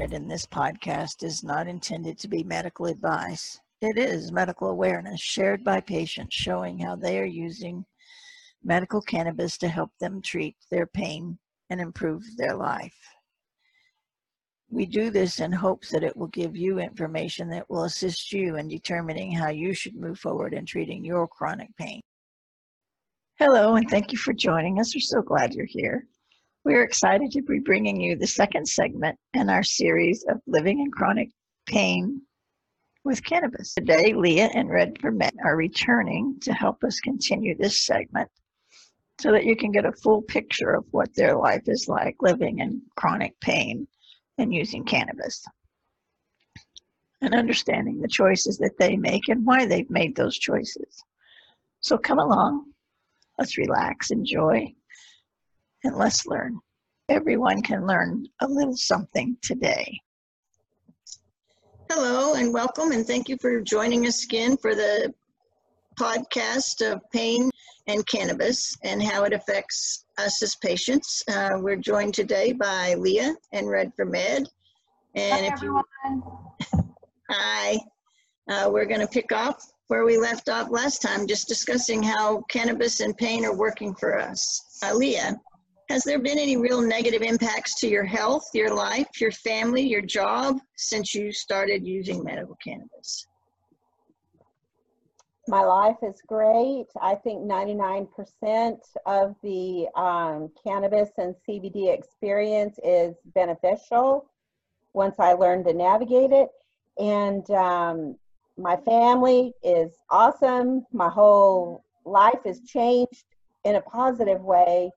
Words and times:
provided 0.00 0.16
in 0.16 0.28
this 0.28 0.46
podcast 0.46 1.22
is 1.22 1.44
not 1.44 1.68
intended 1.68 2.18
to 2.18 2.26
be 2.26 2.42
medical 2.42 2.86
advice. 2.86 3.60
It 3.82 3.98
is 3.98 4.32
medical 4.32 4.70
awareness 4.70 5.20
shared 5.20 5.62
by 5.62 5.82
patients 5.82 6.34
showing 6.34 6.78
how 6.78 6.96
they 6.96 7.18
are 7.18 7.26
using 7.26 7.84
medical 8.64 9.02
cannabis 9.02 9.58
to 9.58 9.68
help 9.68 9.90
them 10.00 10.22
treat 10.22 10.56
their 10.70 10.86
pain 10.86 11.38
and 11.68 11.82
improve 11.82 12.22
their 12.38 12.56
life. 12.56 12.96
We 14.70 14.86
do 14.86 15.10
this 15.10 15.38
in 15.38 15.52
hopes 15.52 15.90
that 15.90 16.04
it 16.04 16.16
will 16.16 16.28
give 16.28 16.56
you 16.56 16.78
information 16.78 17.50
that 17.50 17.68
will 17.68 17.84
assist 17.84 18.32
you 18.32 18.56
in 18.56 18.68
determining 18.68 19.32
how 19.32 19.50
you 19.50 19.74
should 19.74 19.96
move 19.96 20.18
forward 20.18 20.54
in 20.54 20.64
treating 20.64 21.04
your 21.04 21.28
chronic 21.28 21.76
pain. 21.76 22.00
Hello, 23.38 23.74
and 23.74 23.90
thank 23.90 24.12
you 24.12 24.18
for 24.18 24.32
joining 24.32 24.80
us. 24.80 24.94
We're 24.94 25.00
so 25.00 25.20
glad 25.20 25.52
you're 25.52 25.66
here. 25.66 26.06
We're 26.62 26.82
excited 26.82 27.30
to 27.32 27.42
be 27.42 27.58
bringing 27.58 27.98
you 27.98 28.16
the 28.16 28.26
second 28.26 28.68
segment 28.68 29.18
in 29.32 29.48
our 29.48 29.62
series 29.62 30.24
of 30.28 30.42
living 30.46 30.80
in 30.80 30.90
chronic 30.90 31.30
pain 31.64 32.20
with 33.02 33.24
cannabis. 33.24 33.72
Today, 33.72 34.12
Leah 34.12 34.50
and 34.52 34.68
Red 34.68 34.98
Men 35.02 35.32
are 35.42 35.56
returning 35.56 36.36
to 36.42 36.52
help 36.52 36.84
us 36.84 37.00
continue 37.00 37.56
this 37.56 37.80
segment 37.86 38.28
so 39.18 39.32
that 39.32 39.46
you 39.46 39.56
can 39.56 39.72
get 39.72 39.86
a 39.86 39.92
full 39.92 40.20
picture 40.20 40.74
of 40.74 40.84
what 40.90 41.14
their 41.14 41.34
life 41.34 41.62
is 41.66 41.88
like 41.88 42.16
living 42.20 42.58
in 42.58 42.82
chronic 42.94 43.40
pain 43.40 43.88
and 44.36 44.52
using 44.52 44.84
cannabis 44.84 45.42
and 47.22 47.34
understanding 47.34 48.02
the 48.02 48.08
choices 48.08 48.58
that 48.58 48.76
they 48.78 48.96
make 48.96 49.28
and 49.28 49.46
why 49.46 49.64
they've 49.64 49.90
made 49.90 50.14
those 50.14 50.38
choices. 50.38 51.02
So 51.80 51.96
come 51.96 52.18
along, 52.18 52.66
let's 53.38 53.56
relax, 53.56 54.10
enjoy, 54.10 54.74
and 55.84 55.96
let's 55.96 56.26
learn. 56.26 56.58
Everyone 57.08 57.62
can 57.62 57.86
learn 57.86 58.26
a 58.40 58.46
little 58.46 58.76
something 58.76 59.36
today. 59.42 60.00
Hello 61.90 62.34
and 62.34 62.52
welcome, 62.54 62.92
and 62.92 63.04
thank 63.04 63.28
you 63.28 63.36
for 63.40 63.60
joining 63.60 64.06
us 64.06 64.24
again 64.24 64.56
for 64.56 64.74
the 64.74 65.12
podcast 65.98 66.88
of 66.88 67.00
pain 67.12 67.50
and 67.88 68.06
cannabis 68.06 68.76
and 68.84 69.02
how 69.02 69.24
it 69.24 69.32
affects 69.32 70.04
us 70.18 70.42
as 70.42 70.54
patients. 70.56 71.24
Uh, 71.28 71.50
we're 71.56 71.76
joined 71.76 72.14
today 72.14 72.52
by 72.52 72.94
Leah 72.94 73.34
and 73.52 73.68
Red 73.68 73.92
for 73.96 74.04
Med. 74.04 74.48
And 75.16 75.46
Hi, 75.46 75.52
if 75.52 75.62
you, 75.62 75.82
hi, 77.30 77.78
uh, 78.48 78.70
we're 78.72 78.86
going 78.86 79.00
to 79.00 79.08
pick 79.08 79.32
up 79.32 79.58
where 79.88 80.04
we 80.04 80.16
left 80.16 80.48
off 80.48 80.70
last 80.70 81.02
time, 81.02 81.26
just 81.26 81.48
discussing 81.48 82.00
how 82.00 82.42
cannabis 82.42 83.00
and 83.00 83.16
pain 83.16 83.44
are 83.44 83.56
working 83.56 83.92
for 83.96 84.16
us. 84.16 84.78
Uh, 84.84 84.94
Leah, 84.94 85.40
has 85.90 86.04
there 86.04 86.20
been 86.20 86.38
any 86.38 86.56
real 86.56 86.80
negative 86.80 87.20
impacts 87.20 87.74
to 87.80 87.88
your 87.88 88.04
health, 88.04 88.44
your 88.54 88.72
life, 88.72 89.08
your 89.20 89.32
family, 89.32 89.82
your 89.82 90.00
job 90.00 90.60
since 90.76 91.16
you 91.16 91.32
started 91.32 91.84
using 91.84 92.22
medical 92.22 92.56
cannabis? 92.64 93.26
My 95.48 95.62
life 95.62 95.96
is 96.00 96.22
great. 96.28 96.86
I 97.02 97.16
think 97.16 97.40
99% 97.40 98.06
of 99.04 99.34
the 99.42 99.88
um, 99.96 100.52
cannabis 100.64 101.10
and 101.18 101.34
CBD 101.48 101.92
experience 101.92 102.78
is 102.84 103.16
beneficial 103.34 104.30
once 104.92 105.16
I 105.18 105.32
learned 105.32 105.64
to 105.64 105.72
navigate 105.72 106.30
it. 106.30 106.50
And 107.00 107.50
um, 107.50 108.16
my 108.56 108.76
family 108.76 109.54
is 109.64 109.90
awesome. 110.08 110.86
My 110.92 111.08
whole 111.08 111.84
life 112.04 112.38
has 112.46 112.60
changed 112.60 113.24
in 113.64 113.74
a 113.74 113.80
positive 113.80 114.40
way. 114.42 114.92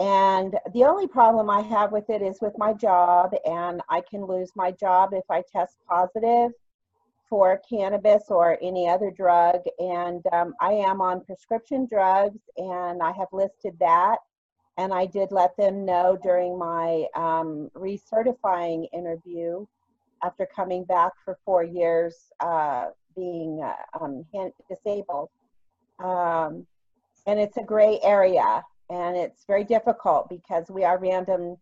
And 0.00 0.56
the 0.72 0.84
only 0.84 1.08
problem 1.08 1.50
I 1.50 1.60
have 1.62 1.90
with 1.90 2.08
it 2.08 2.22
is 2.22 2.38
with 2.40 2.56
my 2.56 2.72
job, 2.72 3.32
and 3.44 3.82
I 3.88 4.00
can 4.00 4.24
lose 4.24 4.52
my 4.54 4.70
job 4.70 5.12
if 5.12 5.24
I 5.28 5.42
test 5.52 5.76
positive 5.88 6.52
for 7.28 7.60
cannabis 7.68 8.24
or 8.28 8.58
any 8.62 8.88
other 8.88 9.10
drug. 9.10 9.60
And 9.78 10.24
um, 10.32 10.54
I 10.60 10.72
am 10.72 11.00
on 11.00 11.24
prescription 11.24 11.86
drugs, 11.86 12.38
and 12.56 13.02
I 13.02 13.12
have 13.12 13.28
listed 13.32 13.76
that. 13.80 14.18
And 14.76 14.94
I 14.94 15.06
did 15.06 15.32
let 15.32 15.56
them 15.56 15.84
know 15.84 16.16
during 16.22 16.56
my 16.56 17.06
um, 17.16 17.68
recertifying 17.74 18.86
interview 18.92 19.66
after 20.22 20.46
coming 20.46 20.84
back 20.84 21.12
for 21.24 21.38
four 21.44 21.64
years 21.64 22.14
uh, 22.38 22.86
being 23.16 23.60
uh, 23.62 23.74
um, 24.00 24.24
disabled. 24.68 25.30
Um, 25.98 26.66
and 27.26 27.40
it's 27.40 27.56
a 27.56 27.62
gray 27.64 27.98
area, 28.04 28.62
and 28.90 29.16
it's 29.16 29.44
very 29.46 29.64
difficult 29.64 30.28
because 30.28 30.70
we 30.70 30.84
are 30.84 30.98
random 30.98 31.56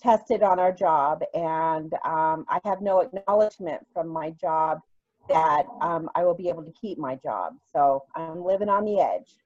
tested 0.00 0.42
on 0.42 0.58
our 0.58 0.72
job, 0.72 1.22
and 1.34 1.92
um, 2.04 2.44
I 2.48 2.60
have 2.64 2.80
no 2.80 3.00
acknowledgement 3.00 3.86
from 3.92 4.08
my 4.08 4.30
job 4.30 4.80
that 5.28 5.64
um, 5.80 6.08
I 6.14 6.24
will 6.24 6.34
be 6.34 6.48
able 6.48 6.62
to 6.62 6.72
keep 6.72 6.98
my 6.98 7.16
job. 7.16 7.54
So 7.72 8.04
I'm 8.14 8.44
living 8.44 8.68
on 8.68 8.84
the 8.84 9.00
edge. 9.00 9.36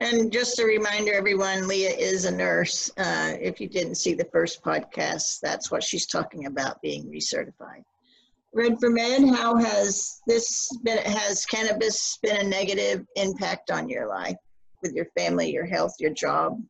And 0.00 0.32
just 0.32 0.60
a 0.60 0.64
reminder, 0.64 1.12
everyone, 1.12 1.66
Leah 1.66 1.90
is 1.90 2.24
a 2.24 2.30
nurse. 2.30 2.90
Uh, 2.96 3.32
if 3.40 3.60
you 3.60 3.68
didn't 3.68 3.96
see 3.96 4.14
the 4.14 4.28
first 4.32 4.62
podcast, 4.62 5.40
that's 5.40 5.70
what 5.70 5.82
she's 5.82 6.06
talking 6.06 6.46
about 6.46 6.80
being 6.80 7.04
recertified. 7.10 7.84
Red 8.54 8.78
for 8.78 8.90
Med, 8.90 9.28
how 9.28 9.56
has 9.56 10.20
this 10.26 10.70
been, 10.84 10.98
has 10.98 11.44
cannabis 11.44 12.18
been 12.22 12.36
a 12.36 12.48
negative 12.48 13.04
impact 13.16 13.70
on 13.70 13.88
your 13.88 14.08
life 14.08 14.36
with 14.82 14.92
your 14.92 15.06
family, 15.16 15.50
your 15.50 15.66
health, 15.66 15.94
your 15.98 16.12
job? 16.12 16.60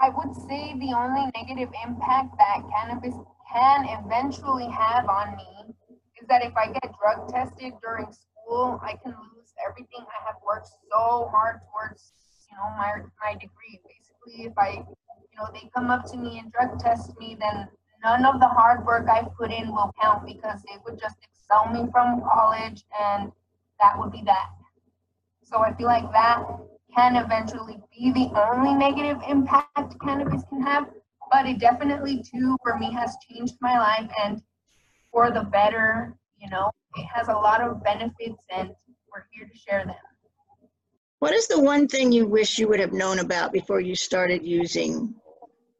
I 0.00 0.08
would 0.08 0.34
say 0.48 0.74
the 0.78 0.94
only 0.96 1.30
negative 1.36 1.72
impact 1.84 2.36
that 2.38 2.62
cannabis 2.74 3.14
can 3.52 3.86
eventually 4.02 4.68
have 4.68 5.08
on 5.08 5.36
me 5.36 5.74
is 6.20 6.26
that 6.28 6.44
if 6.44 6.56
I 6.56 6.72
get 6.72 6.94
drug 6.98 7.28
tested 7.28 7.74
during 7.82 8.06
school, 8.12 8.80
I 8.82 8.94
can 9.02 9.12
lose 9.12 9.52
everything 9.68 10.00
I 10.00 10.26
have 10.26 10.36
worked 10.44 10.68
so 10.90 11.28
hard 11.30 11.60
towards, 11.70 12.12
you 12.50 12.56
know, 12.56 12.70
my 12.76 13.02
my 13.20 13.34
degree. 13.34 13.80
Basically, 13.84 14.46
if 14.46 14.56
I, 14.58 14.84
you 15.30 15.36
know, 15.38 15.48
they 15.52 15.70
come 15.74 15.90
up 15.90 16.06
to 16.10 16.16
me 16.16 16.38
and 16.38 16.50
drug 16.52 16.78
test 16.78 17.12
me, 17.18 17.36
then 17.38 17.68
none 18.02 18.24
of 18.24 18.40
the 18.40 18.48
hard 18.48 18.84
work 18.86 19.08
I 19.08 19.22
put 19.38 19.52
in 19.52 19.68
will 19.68 19.92
count 20.00 20.26
because 20.26 20.62
they 20.62 20.78
would 20.84 20.98
just 20.98 21.16
expel 21.22 21.72
me 21.72 21.88
from 21.92 22.22
college 22.22 22.84
and 22.98 23.30
that 23.80 23.98
would 23.98 24.12
be 24.12 24.22
that. 24.24 24.50
So 25.42 25.58
I 25.58 25.74
feel 25.74 25.86
like 25.86 26.10
that 26.12 26.42
can 26.94 27.16
eventually 27.16 27.78
be 27.96 28.12
the 28.12 28.30
only 28.50 28.74
negative 28.74 29.18
impact 29.28 30.00
cannabis 30.00 30.42
can 30.48 30.62
have, 30.62 30.88
but 31.30 31.46
it 31.46 31.58
definitely 31.58 32.22
too 32.22 32.56
for 32.62 32.78
me 32.78 32.92
has 32.92 33.16
changed 33.28 33.54
my 33.60 33.78
life 33.78 34.10
and 34.22 34.42
for 35.10 35.30
the 35.30 35.44
better. 35.44 36.16
You 36.38 36.50
know, 36.50 36.70
it 36.96 37.06
has 37.06 37.28
a 37.28 37.32
lot 37.32 37.60
of 37.60 37.82
benefits, 37.82 38.42
and 38.50 38.70
we're 39.12 39.24
here 39.32 39.46
to 39.46 39.56
share 39.56 39.84
them. 39.84 39.94
What 41.20 41.32
is 41.34 41.46
the 41.46 41.60
one 41.60 41.86
thing 41.86 42.10
you 42.10 42.26
wish 42.26 42.58
you 42.58 42.66
would 42.68 42.80
have 42.80 42.92
known 42.92 43.20
about 43.20 43.52
before 43.52 43.80
you 43.80 43.94
started 43.94 44.44
using 44.44 45.14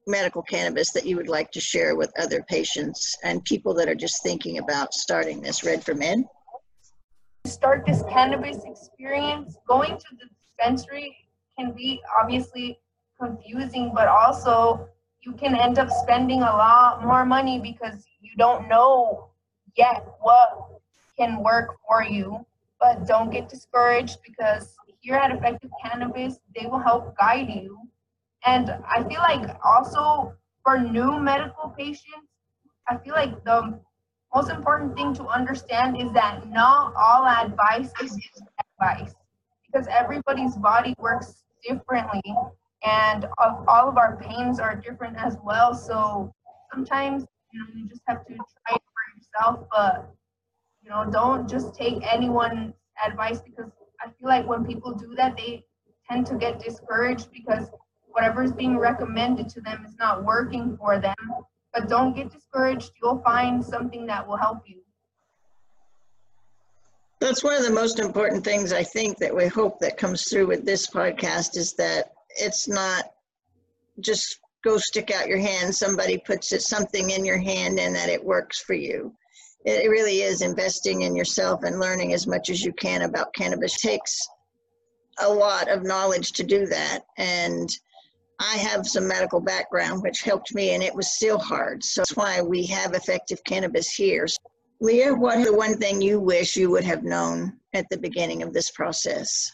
medical 0.07 0.43
cannabis 0.43 0.93
that 0.93 1.05
you 1.05 1.17
would 1.17 1.29
like 1.29 1.51
to 1.53 1.61
share 1.61 1.97
with 1.97 2.13
other 2.19 2.43
patients 2.43 3.17
and 3.25 3.45
people 3.45 3.75
that 3.75 3.89
are 3.89 3.95
just 3.95 4.23
thinking 4.23 4.59
about 4.59 4.95
starting 4.95 5.41
this 5.41 5.65
Red 5.65 5.85
for 5.85 5.95
Med? 5.95 6.25
Start 7.45 7.85
this 7.87 8.03
cannabis 8.09 8.59
experience. 8.65 9.57
Going 9.67 9.97
to 9.97 10.07
the 10.13 10.29
dispensary 10.63 11.17
can 11.59 11.73
be 11.73 12.01
obviously 12.21 12.79
confusing, 13.21 13.93
but 13.95 14.09
also 14.09 14.89
you 15.23 15.33
can 15.33 15.55
end 15.55 15.79
up 15.79 15.89
spending 15.91 16.41
a 16.41 16.45
lot 16.45 17.05
more 17.05 17.25
money 17.25 17.61
because 17.61 18.05
you 18.21 18.31
don't 18.37 18.69
know 18.69 19.29
yet 19.77 20.05
what 20.21 20.81
can 21.19 21.43
work 21.43 21.77
for 21.87 22.03
you. 22.03 22.45
But 22.81 23.07
don't 23.07 23.31
get 23.31 23.49
discouraged 23.49 24.19
because 24.27 24.75
here 25.01 25.15
at 25.15 25.31
Effective 25.31 25.71
Cannabis, 25.85 26.41
they 26.57 26.67
will 26.67 26.81
help 26.81 27.17
guide 27.17 27.49
you. 27.49 27.79
And 28.45 28.71
I 28.89 29.05
feel 29.05 29.21
like 29.21 29.57
also 29.65 30.35
for 30.65 30.79
new 30.79 31.19
medical 31.19 31.71
patients, 31.79 32.29
I 32.89 32.97
feel 32.99 33.15
like 33.15 33.45
the 33.45 33.79
most 34.35 34.51
important 34.51 34.97
thing 34.97 35.15
to 35.15 35.27
understand 35.27 36.01
is 36.01 36.13
that 36.13 36.49
not 36.49 36.93
all 36.97 37.27
advice 37.27 37.93
is 38.03 38.19
advice 38.81 39.15
because 39.73 39.87
everybody's 39.89 40.57
body 40.57 40.95
works 40.99 41.45
differently 41.67 42.23
and 42.85 43.27
all 43.69 43.89
of 43.89 43.97
our 43.97 44.17
pains 44.17 44.59
are 44.59 44.75
different 44.77 45.17
as 45.17 45.37
well. 45.45 45.75
So 45.75 46.33
sometimes 46.73 47.25
you 47.53 47.61
know 47.61 47.67
you 47.75 47.89
just 47.89 48.03
have 48.07 48.25
to 48.27 48.35
try 48.35 48.77
it 48.77 48.83
for 48.83 49.05
yourself, 49.17 49.67
but 49.71 50.11
you 50.83 50.91
know 50.91 51.09
don't 51.11 51.49
just 51.49 51.75
take 51.75 52.03
anyone's 52.13 52.75
advice 53.05 53.41
because 53.41 53.71
I 54.01 54.07
feel 54.07 54.29
like 54.29 54.47
when 54.47 54.65
people 54.65 54.95
do 54.95 55.15
that, 55.17 55.37
they 55.37 55.65
tend 56.11 56.27
to 56.27 56.37
get 56.37 56.61
discouraged 56.61 57.31
because 57.33 57.71
whatever 58.09 58.43
is 58.43 58.53
being 58.53 58.79
recommended 58.79 59.49
to 59.51 59.61
them 59.61 59.85
is 59.87 59.97
not 59.97 60.25
working 60.25 60.77
for 60.77 60.99
them. 60.99 61.15
But 61.73 61.89
don't 61.89 62.15
get 62.15 62.31
discouraged. 62.31 62.91
You'll 63.03 63.23
find 63.23 63.65
something 63.65 64.07
that 64.07 64.27
will 64.27 64.37
help 64.37 64.59
you. 64.67 64.83
That's 67.23 67.45
one 67.45 67.55
of 67.55 67.63
the 67.63 67.71
most 67.71 68.01
important 68.01 68.43
things 68.43 68.73
I 68.73 68.83
think 68.83 69.17
that 69.19 69.33
we 69.33 69.47
hope 69.47 69.79
that 69.79 69.97
comes 69.97 70.25
through 70.25 70.49
with 70.49 70.67
this 70.67 70.89
podcast 70.89 71.57
is 71.57 71.73
that 71.75 72.11
it's 72.31 72.67
not 72.67 73.13
just 74.01 74.41
go 74.65 74.77
stick 74.77 75.13
out 75.13 75.29
your 75.29 75.39
hand, 75.39 75.73
somebody 75.73 76.19
puts 76.19 76.51
it, 76.51 76.63
something 76.63 77.11
in 77.11 77.25
your 77.25 77.39
hand 77.39 77.79
and 77.79 77.95
that 77.95 78.09
it 78.09 78.25
works 78.25 78.59
for 78.63 78.75
you. 78.75 79.15
It, 79.65 79.89
really 79.89 80.23
is 80.23 80.43
investing 80.43 81.03
in 81.03 81.15
yourself 81.15 81.63
and 81.63 81.79
learning 81.79 82.13
as 82.13 82.27
much 82.27 82.51
as 82.51 82.65
you 82.65 82.73
can 82.73 83.03
about 83.03 83.33
cannabis 83.35 83.77
It 83.77 83.89
takes 83.89 84.19
a 85.21 85.33
lot 85.33 85.69
of 85.69 85.85
knowledge 85.85 86.33
to 86.33 86.43
do 86.43 86.67
that. 86.67 87.05
And 87.19 87.71
I 88.41 88.57
have 88.57 88.85
some 88.85 89.07
medical 89.07 89.41
background, 89.41 90.03
which 90.03 90.23
helped 90.23 90.57
me, 90.57 90.75
and 90.75 90.83
it 90.83 90.93
was 90.93 91.15
still 91.15 91.39
hard. 91.39 91.85
So 91.85 92.01
that's 92.01 92.17
why 92.17 92.43
we 92.43 92.67
have 92.67 92.95
effective 92.95 93.45
cannabis 93.45 93.93
here. 93.93 94.27
Leah, 94.83 95.15
what 95.15 95.39
is 95.39 95.47
the 95.47 95.57
one 95.57 95.77
thing 95.77 96.03
you 96.03 96.19
wish 96.19 96.57
you 96.57 96.69
would 96.69 96.83
have 96.83 97.05
known 97.05 97.57
at 97.73 97.89
the 97.89 97.97
beginning 97.97 98.43
of 98.43 98.53
this 98.53 98.69
process? 98.73 99.53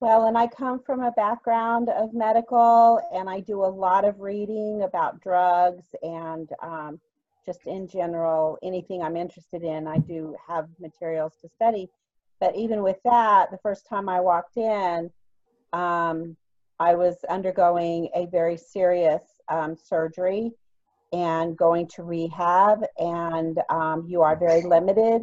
Well, 0.00 0.28
and 0.28 0.38
I 0.38 0.46
come 0.46 0.80
from 0.80 1.02
a 1.02 1.12
background 1.12 1.90
of 1.90 2.14
medical, 2.14 3.02
and 3.12 3.28
I 3.28 3.40
do 3.40 3.62
a 3.62 3.66
lot 3.66 4.06
of 4.06 4.18
reading 4.20 4.80
about 4.82 5.20
drugs 5.20 5.84
and 6.02 6.48
um, 6.62 6.98
just 7.44 7.66
in 7.66 7.86
general, 7.86 8.56
anything 8.62 9.02
I'm 9.02 9.14
interested 9.14 9.62
in, 9.62 9.86
I 9.86 9.98
do 9.98 10.34
have 10.48 10.70
materials 10.80 11.34
to 11.42 11.48
study. 11.50 11.90
But 12.40 12.56
even 12.56 12.82
with 12.82 12.96
that, 13.04 13.50
the 13.50 13.58
first 13.58 13.86
time 13.86 14.08
I 14.08 14.20
walked 14.20 14.56
in, 14.56 15.10
um, 15.74 16.34
I 16.78 16.94
was 16.94 17.16
undergoing 17.28 18.08
a 18.14 18.24
very 18.24 18.56
serious 18.56 19.20
um, 19.50 19.76
surgery 19.76 20.52
and 21.12 21.56
going 21.56 21.86
to 21.88 22.02
rehab, 22.02 22.84
and 22.98 23.60
um, 23.68 24.06
you 24.08 24.22
are 24.22 24.36
very 24.38 24.62
limited 24.62 25.22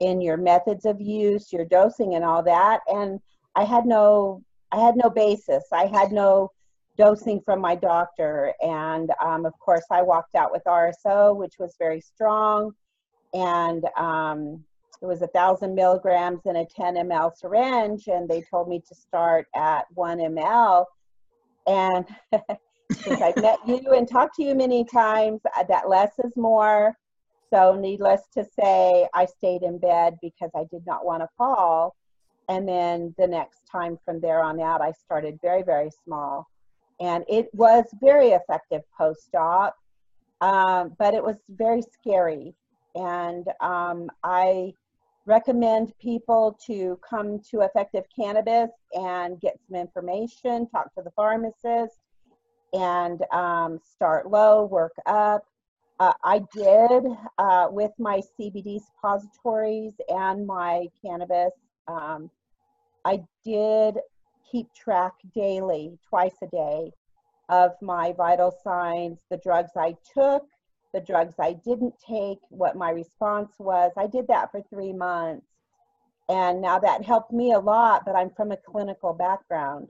in 0.00 0.20
your 0.20 0.36
methods 0.36 0.84
of 0.84 1.00
use, 1.00 1.52
your 1.52 1.64
dosing, 1.64 2.14
and 2.14 2.24
all 2.24 2.42
that. 2.42 2.80
And 2.88 3.20
I 3.54 3.64
had 3.64 3.86
no, 3.86 4.42
I 4.72 4.80
had 4.80 4.96
no 4.96 5.10
basis. 5.10 5.64
I 5.72 5.86
had 5.86 6.12
no 6.12 6.50
dosing 6.96 7.40
from 7.44 7.60
my 7.60 7.74
doctor, 7.74 8.54
and 8.62 9.10
um, 9.22 9.44
of 9.46 9.58
course, 9.58 9.84
I 9.90 10.02
walked 10.02 10.34
out 10.36 10.52
with 10.52 10.62
RSO, 10.64 11.36
which 11.36 11.54
was 11.58 11.74
very 11.78 12.00
strong, 12.00 12.72
and 13.32 13.84
um, 13.96 14.64
it 15.02 15.06
was 15.06 15.22
a 15.22 15.26
thousand 15.28 15.74
milligrams 15.74 16.40
in 16.46 16.56
a 16.56 16.66
10 16.66 16.94
ml 16.94 17.36
syringe, 17.36 18.06
and 18.06 18.28
they 18.28 18.42
told 18.50 18.68
me 18.68 18.80
to 18.88 18.94
start 18.94 19.46
at 19.54 19.86
one 19.94 20.18
ml. 20.18 20.86
And 21.66 22.06
since 22.92 23.20
I've 23.20 23.36
met 23.36 23.58
you 23.66 23.92
and 23.92 24.08
talked 24.08 24.36
to 24.36 24.42
you 24.42 24.54
many 24.54 24.84
times, 24.84 25.40
uh, 25.56 25.64
that 25.64 25.88
less 25.88 26.12
is 26.22 26.32
more. 26.36 26.96
So, 27.52 27.74
needless 27.74 28.22
to 28.34 28.44
say, 28.44 29.08
I 29.14 29.26
stayed 29.26 29.62
in 29.62 29.78
bed 29.78 30.18
because 30.20 30.50
I 30.56 30.64
did 30.70 30.84
not 30.86 31.04
want 31.04 31.22
to 31.22 31.28
fall. 31.38 31.94
And 32.48 32.68
then 32.68 33.14
the 33.16 33.26
next 33.26 33.62
time 33.70 33.98
from 34.04 34.20
there 34.20 34.42
on 34.42 34.60
out, 34.60 34.82
I 34.82 34.92
started 34.92 35.38
very, 35.40 35.62
very 35.62 35.90
small. 36.04 36.48
And 37.00 37.24
it 37.28 37.48
was 37.54 37.84
very 38.00 38.28
effective 38.28 38.82
post 38.96 39.34
op, 39.34 39.76
um, 40.40 40.94
but 40.98 41.14
it 41.14 41.22
was 41.22 41.36
very 41.48 41.82
scary. 41.82 42.54
And 42.94 43.46
um, 43.60 44.10
I 44.22 44.74
recommend 45.26 45.92
people 45.98 46.58
to 46.66 46.98
come 47.08 47.40
to 47.50 47.62
Effective 47.62 48.04
Cannabis 48.14 48.70
and 48.92 49.40
get 49.40 49.58
some 49.66 49.76
information, 49.80 50.68
talk 50.68 50.94
to 50.94 51.02
the 51.02 51.10
pharmacist, 51.12 51.98
and 52.74 53.22
um, 53.32 53.80
start 53.94 54.30
low, 54.30 54.64
work 54.64 54.94
up. 55.06 55.46
Uh, 56.00 56.12
I 56.24 56.40
did 56.52 57.04
uh, 57.38 57.68
with 57.70 57.92
my 57.98 58.20
CBD 58.38 58.80
suppositories 58.80 59.94
and 60.08 60.46
my 60.46 60.88
cannabis. 61.04 61.52
Um, 61.86 62.30
I 63.04 63.22
did 63.44 63.98
keep 64.50 64.72
track 64.74 65.12
daily, 65.34 65.98
twice 66.08 66.34
a 66.42 66.46
day, 66.46 66.90
of 67.48 67.72
my 67.80 68.12
vital 68.12 68.52
signs, 68.64 69.18
the 69.30 69.36
drugs 69.36 69.72
I 69.76 69.96
took, 70.12 70.46
the 70.92 71.00
drugs 71.00 71.34
I 71.38 71.52
didn't 71.52 71.94
take, 72.04 72.38
what 72.50 72.76
my 72.76 72.90
response 72.90 73.52
was. 73.58 73.92
I 73.96 74.06
did 74.06 74.26
that 74.28 74.50
for 74.50 74.62
three 74.62 74.92
months. 74.92 75.46
And 76.28 76.62
now 76.62 76.78
that 76.78 77.04
helped 77.04 77.32
me 77.32 77.52
a 77.52 77.58
lot, 77.58 78.04
but 78.06 78.16
I'm 78.16 78.30
from 78.30 78.50
a 78.50 78.56
clinical 78.56 79.12
background. 79.12 79.88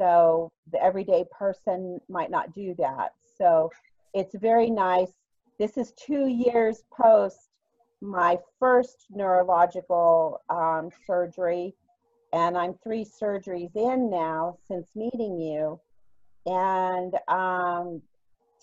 So 0.00 0.50
the 0.72 0.82
everyday 0.82 1.26
person 1.30 2.00
might 2.08 2.30
not 2.30 2.54
do 2.54 2.74
that. 2.78 3.12
So 3.36 3.70
it's 4.14 4.34
very 4.34 4.70
nice. 4.70 5.12
This 5.58 5.76
is 5.76 5.92
two 5.92 6.26
years 6.26 6.84
post 6.90 7.50
my 8.00 8.38
first 8.58 9.08
neurological 9.10 10.40
um, 10.48 10.88
surgery, 11.06 11.74
and 12.32 12.56
I'm 12.56 12.78
three 12.82 13.04
surgeries 13.04 13.76
in 13.76 14.08
now 14.08 14.56
since 14.66 14.88
meeting 14.94 15.38
you. 15.38 15.78
And 16.46 17.14
um, 17.28 18.00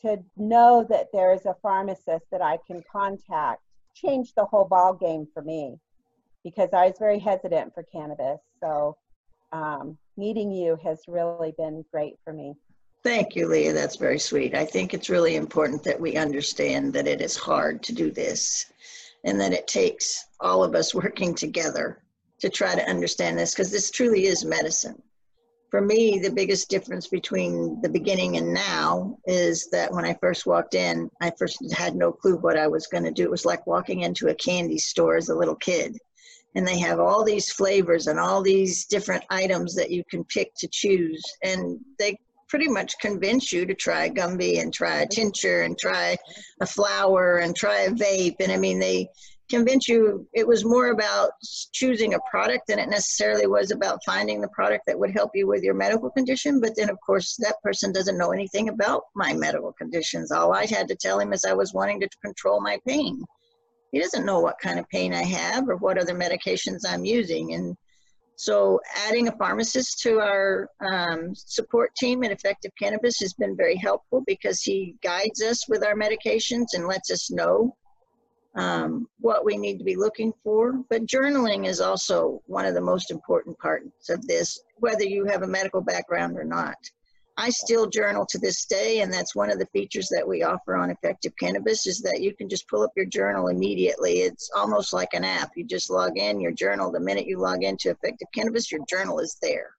to 0.02 0.18
know 0.38 0.88
that 0.90 1.10
there 1.14 1.36
is 1.36 1.46
a 1.46 1.56
pharmacist 1.62 2.26
that 2.32 2.42
I 2.42 2.58
can 2.66 2.82
contact 2.92 3.62
changed 3.94 4.34
the 4.36 4.46
whole 4.46 4.66
ball 4.66 4.96
game 4.96 5.28
for 5.36 5.44
me 5.44 5.76
because 6.44 6.70
I 6.74 6.88
was 6.88 6.98
very 6.98 7.20
hesitant 7.20 7.76
for 7.76 7.84
cannabis. 7.84 8.40
So 8.60 8.98
um, 9.52 10.00
meeting 10.18 10.52
you 10.52 10.78
has 10.84 11.02
really 11.08 11.54
been 11.58 11.84
great 11.92 12.16
for 12.24 12.34
me. 12.34 12.56
Thank 13.04 13.36
you, 13.36 13.48
Leah. 13.48 13.74
That's 13.74 13.96
very 13.96 14.20
sweet. 14.20 14.56
I 14.56 14.66
think 14.66 14.94
it's 14.94 15.10
really 15.10 15.36
important 15.36 15.84
that 15.84 16.00
we 16.00 16.18
understand 16.18 16.94
that 16.94 17.08
it 17.08 17.22
is 17.22 17.36
hard 17.36 17.84
to 17.84 17.94
do 17.94 18.12
this 18.12 18.66
and 19.24 19.40
that 19.40 19.54
it 19.54 19.68
takes 19.68 20.26
all 20.40 20.64
of 20.64 20.76
us 20.76 20.94
working 20.96 21.34
together 21.34 22.04
to 22.40 22.50
try 22.50 22.76
to 22.76 22.90
understand 22.90 23.38
this 23.38 23.54
because 23.54 23.72
this 23.72 23.92
truly 23.92 24.26
is 24.26 24.44
medicine 24.44 25.02
for 25.70 25.82
me, 25.82 26.20
the 26.20 26.32
biggest 26.32 26.70
difference 26.70 27.08
between 27.08 27.82
the 27.82 27.90
beginning 27.90 28.38
and 28.38 28.54
now 28.54 29.18
is 29.26 29.70
that 29.72 29.92
when 29.92 30.06
I 30.06 30.18
first 30.22 30.46
walked 30.46 30.76
in, 30.76 31.10
I 31.22 31.32
first 31.38 31.58
had 31.74 31.96
no 31.96 32.12
clue 32.12 32.38
what 32.38 32.58
I 32.58 32.68
was 32.68 32.88
going 32.88 33.04
to 33.04 33.12
do. 33.12 33.24
It 33.24 33.32
was 33.32 33.46
like 33.46 33.68
walking 33.68 34.02
into 34.02 34.30
a 34.30 34.36
candy 34.36 34.78
store 34.78 35.18
as 35.18 35.30
a 35.30 35.36
little 35.36 35.56
kid. 35.56 35.98
And 36.58 36.68
they 36.68 36.80
have 36.80 37.00
all 37.00 37.24
these 37.24 37.52
flavors 37.52 38.08
and 38.08 38.20
all 38.20 38.42
these 38.42 38.86
different 38.86 39.24
items 39.30 39.76
that 39.76 39.92
you 39.92 40.04
can 40.10 40.24
pick 40.26 40.54
to 40.58 40.68
choose. 40.68 41.22
And 41.44 41.80
they 42.00 42.18
pretty 42.50 42.68
much 42.68 42.98
convince 43.00 43.54
you 43.54 43.64
to 43.68 43.76
try 43.76 44.06
a 44.06 44.10
gummy 44.10 44.58
and 44.58 44.74
try 44.74 45.02
a 45.02 45.08
tincture 45.08 45.62
and 45.62 45.78
try 45.78 46.18
a 46.60 46.66
flower 46.66 47.38
and 47.38 47.56
try 47.56 47.82
a 47.82 47.92
vape. 47.92 48.38
And 48.40 48.52
I 48.52 48.58
mean, 48.58 48.80
they 48.80 49.08
convince 49.50 49.88
you 49.88 50.28
it 50.34 50.48
was 50.48 50.66
more 50.66 50.88
about 50.88 51.30
choosing 51.74 52.16
a 52.16 52.20
product 52.32 52.68
than 52.68 52.80
it 52.80 52.90
necessarily 52.90 53.46
was 53.46 53.70
about 53.70 54.00
finding 54.04 54.42
the 54.42 54.50
product 54.50 54.86
that 54.88 54.98
would 54.98 55.12
help 55.12 55.32
you 55.36 55.46
with 55.46 55.62
your 55.62 55.76
medical 55.76 56.10
condition. 56.10 56.60
But 56.60 56.76
then, 56.76 56.90
of 56.90 56.98
course, 57.06 57.36
that 57.38 57.62
person 57.62 57.92
doesn't 57.92 58.18
know 58.18 58.32
anything 58.32 58.70
about 58.70 59.04
my 59.16 59.32
medical 59.32 59.74
conditions. 59.74 60.32
All 60.32 60.54
I 60.54 60.66
had 60.66 60.88
to 60.88 60.96
tell 60.96 61.20
him 61.20 61.34
is 61.34 61.46
I 61.46 61.54
was 61.54 61.74
wanting 61.74 62.00
to 62.00 62.10
control 62.24 62.62
my 62.62 62.80
pain. 62.88 63.24
He 63.92 64.00
doesn't 64.00 64.26
know 64.26 64.40
what 64.40 64.60
kind 64.60 64.80
of 64.80 64.90
pain 64.90 65.14
I 65.14 65.24
have 65.24 65.70
or 65.70 65.78
what 65.78 65.98
other 65.98 66.14
medications 66.14 66.82
I'm 66.88 67.06
using. 67.06 67.54
And 67.54 67.78
so, 68.36 68.80
adding 69.08 69.28
a 69.28 69.38
pharmacist 69.38 70.00
to 70.02 70.20
our 70.20 70.70
um, 70.80 71.34
support 71.34 71.96
team 71.96 72.24
at 72.24 72.32
Effective 72.32 72.72
Cannabis 72.80 73.20
has 73.20 73.34
been 73.34 73.58
very 73.58 73.76
helpful 73.76 74.24
because 74.28 74.62
he 74.62 74.96
guides 75.02 75.42
us 75.42 75.68
with 75.68 75.84
our 75.84 75.96
medications 75.96 76.68
and 76.74 76.86
lets 76.86 77.10
us 77.10 77.32
know 77.32 77.76
um, 78.56 79.08
what 79.20 79.46
we 79.46 79.58
need 79.58 79.78
to 79.78 79.84
be 79.84 79.96
looking 79.96 80.34
for. 80.44 80.74
But 80.90 81.08
journaling 81.08 81.66
is 81.66 81.82
also 81.82 82.42
one 82.46 82.66
of 82.66 82.76
the 82.76 82.82
most 82.82 83.10
important 83.10 83.58
parts 83.58 84.10
of 84.10 84.26
this, 84.28 84.60
whether 84.76 85.04
you 85.04 85.26
have 85.26 85.42
a 85.42 85.48
medical 85.48 85.82
background 85.82 86.38
or 86.38 86.44
not. 86.44 86.78
I 87.38 87.50
still 87.50 87.88
journal 87.88 88.26
to 88.30 88.40
this 88.40 88.66
day, 88.66 89.02
and 89.02 89.14
that's 89.14 89.36
one 89.36 89.52
of 89.52 89.60
the 89.60 89.68
features 89.68 90.10
that 90.10 90.28
we 90.28 90.42
offer 90.42 90.76
on 90.76 90.90
Effective 90.90 91.34
Cannabis 91.40 91.86
is 91.86 92.02
that 92.02 92.22
you 92.22 92.34
can 92.34 92.50
just 92.50 92.68
pull 92.68 92.82
up 92.82 92.92
your 92.96 93.06
journal 93.06 93.50
immediately. 93.50 94.22
It's 94.22 94.50
almost 94.56 94.92
like 94.92 95.14
an 95.14 95.24
app. 95.24 95.52
You 95.56 95.64
just 95.64 95.92
log 95.92 96.18
in, 96.18 96.42
your 96.42 96.52
journal, 96.52 96.92
the 96.92 97.00
minute 97.00 97.28
you 97.28 97.38
log 97.38 97.64
into 97.64 97.92
Effective 97.92 98.28
Cannabis, 98.34 98.72
your 98.72 98.82
journal 98.90 99.20
is 99.20 99.38
there. 99.42 99.70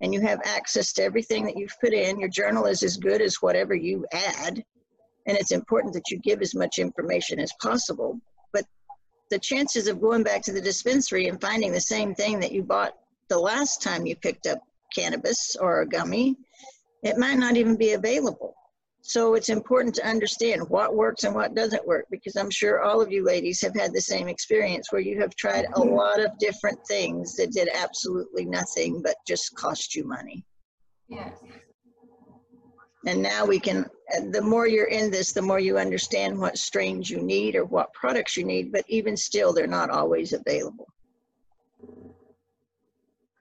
And 0.00 0.14
you 0.14 0.20
have 0.22 0.40
access 0.44 0.92
to 0.94 1.02
everything 1.02 1.44
that 1.44 1.58
you've 1.58 1.76
put 1.80 1.92
in. 1.92 2.18
Your 2.18 2.30
journal 2.30 2.64
is 2.66 2.82
as 2.82 2.96
good 2.96 3.20
as 3.20 3.42
whatever 3.42 3.74
you 3.74 4.06
add 4.12 4.64
and 5.28 5.36
it's 5.36 5.52
important 5.52 5.92
that 5.92 6.10
you 6.10 6.18
give 6.18 6.40
as 6.40 6.54
much 6.54 6.78
information 6.78 7.38
as 7.38 7.52
possible. 7.60 8.18
But 8.52 8.64
the 9.30 9.38
chances 9.38 9.86
of 9.86 10.00
going 10.00 10.22
back 10.22 10.42
to 10.42 10.52
the 10.52 10.60
dispensary 10.60 11.28
and 11.28 11.40
finding 11.40 11.70
the 11.70 11.80
same 11.80 12.14
thing 12.14 12.40
that 12.40 12.52
you 12.52 12.62
bought 12.62 12.94
the 13.28 13.38
last 13.38 13.82
time 13.82 14.06
you 14.06 14.16
picked 14.16 14.46
up 14.46 14.58
cannabis 14.94 15.54
or 15.60 15.82
a 15.82 15.86
gummy, 15.86 16.34
it 17.02 17.16
might 17.16 17.38
not 17.38 17.56
even 17.56 17.76
be 17.76 17.92
available. 17.92 18.54
So 19.02 19.34
it's 19.34 19.48
important 19.48 19.94
to 19.96 20.06
understand 20.06 20.68
what 20.68 20.94
works 20.94 21.24
and 21.24 21.34
what 21.34 21.54
doesn't 21.54 21.86
work 21.86 22.06
because 22.10 22.36
I'm 22.36 22.50
sure 22.50 22.82
all 22.82 23.00
of 23.00 23.12
you 23.12 23.24
ladies 23.24 23.60
have 23.62 23.74
had 23.74 23.94
the 23.94 24.00
same 24.00 24.28
experience 24.28 24.92
where 24.92 25.00
you 25.00 25.20
have 25.20 25.34
tried 25.36 25.64
a 25.64 25.68
mm-hmm. 25.68 25.94
lot 25.94 26.20
of 26.20 26.36
different 26.38 26.78
things 26.86 27.36
that 27.36 27.52
did 27.52 27.68
absolutely 27.74 28.44
nothing 28.44 29.00
but 29.02 29.16
just 29.26 29.54
cost 29.54 29.94
you 29.94 30.04
money. 30.04 30.44
Yes. 31.08 31.38
And 33.06 33.22
now 33.22 33.46
we 33.46 33.60
can, 33.60 33.86
the 34.30 34.42
more 34.42 34.66
you're 34.66 34.86
in 34.88 35.10
this, 35.10 35.32
the 35.32 35.40
more 35.40 35.60
you 35.60 35.78
understand 35.78 36.38
what 36.38 36.58
strains 36.58 37.08
you 37.08 37.22
need 37.22 37.54
or 37.54 37.64
what 37.64 37.92
products 37.94 38.36
you 38.36 38.44
need, 38.44 38.72
but 38.72 38.84
even 38.88 39.16
still, 39.16 39.54
they're 39.54 39.66
not 39.66 39.88
always 39.88 40.32
available. 40.32 40.88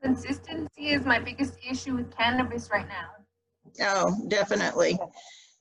Consistency 0.01 0.89
is 0.89 1.03
my 1.03 1.19
biggest 1.19 1.55
issue 1.69 1.95
with 1.95 2.15
cannabis 2.15 2.69
right 2.71 2.87
now. 2.87 3.16
Oh, 3.81 4.15
definitely. 4.27 4.97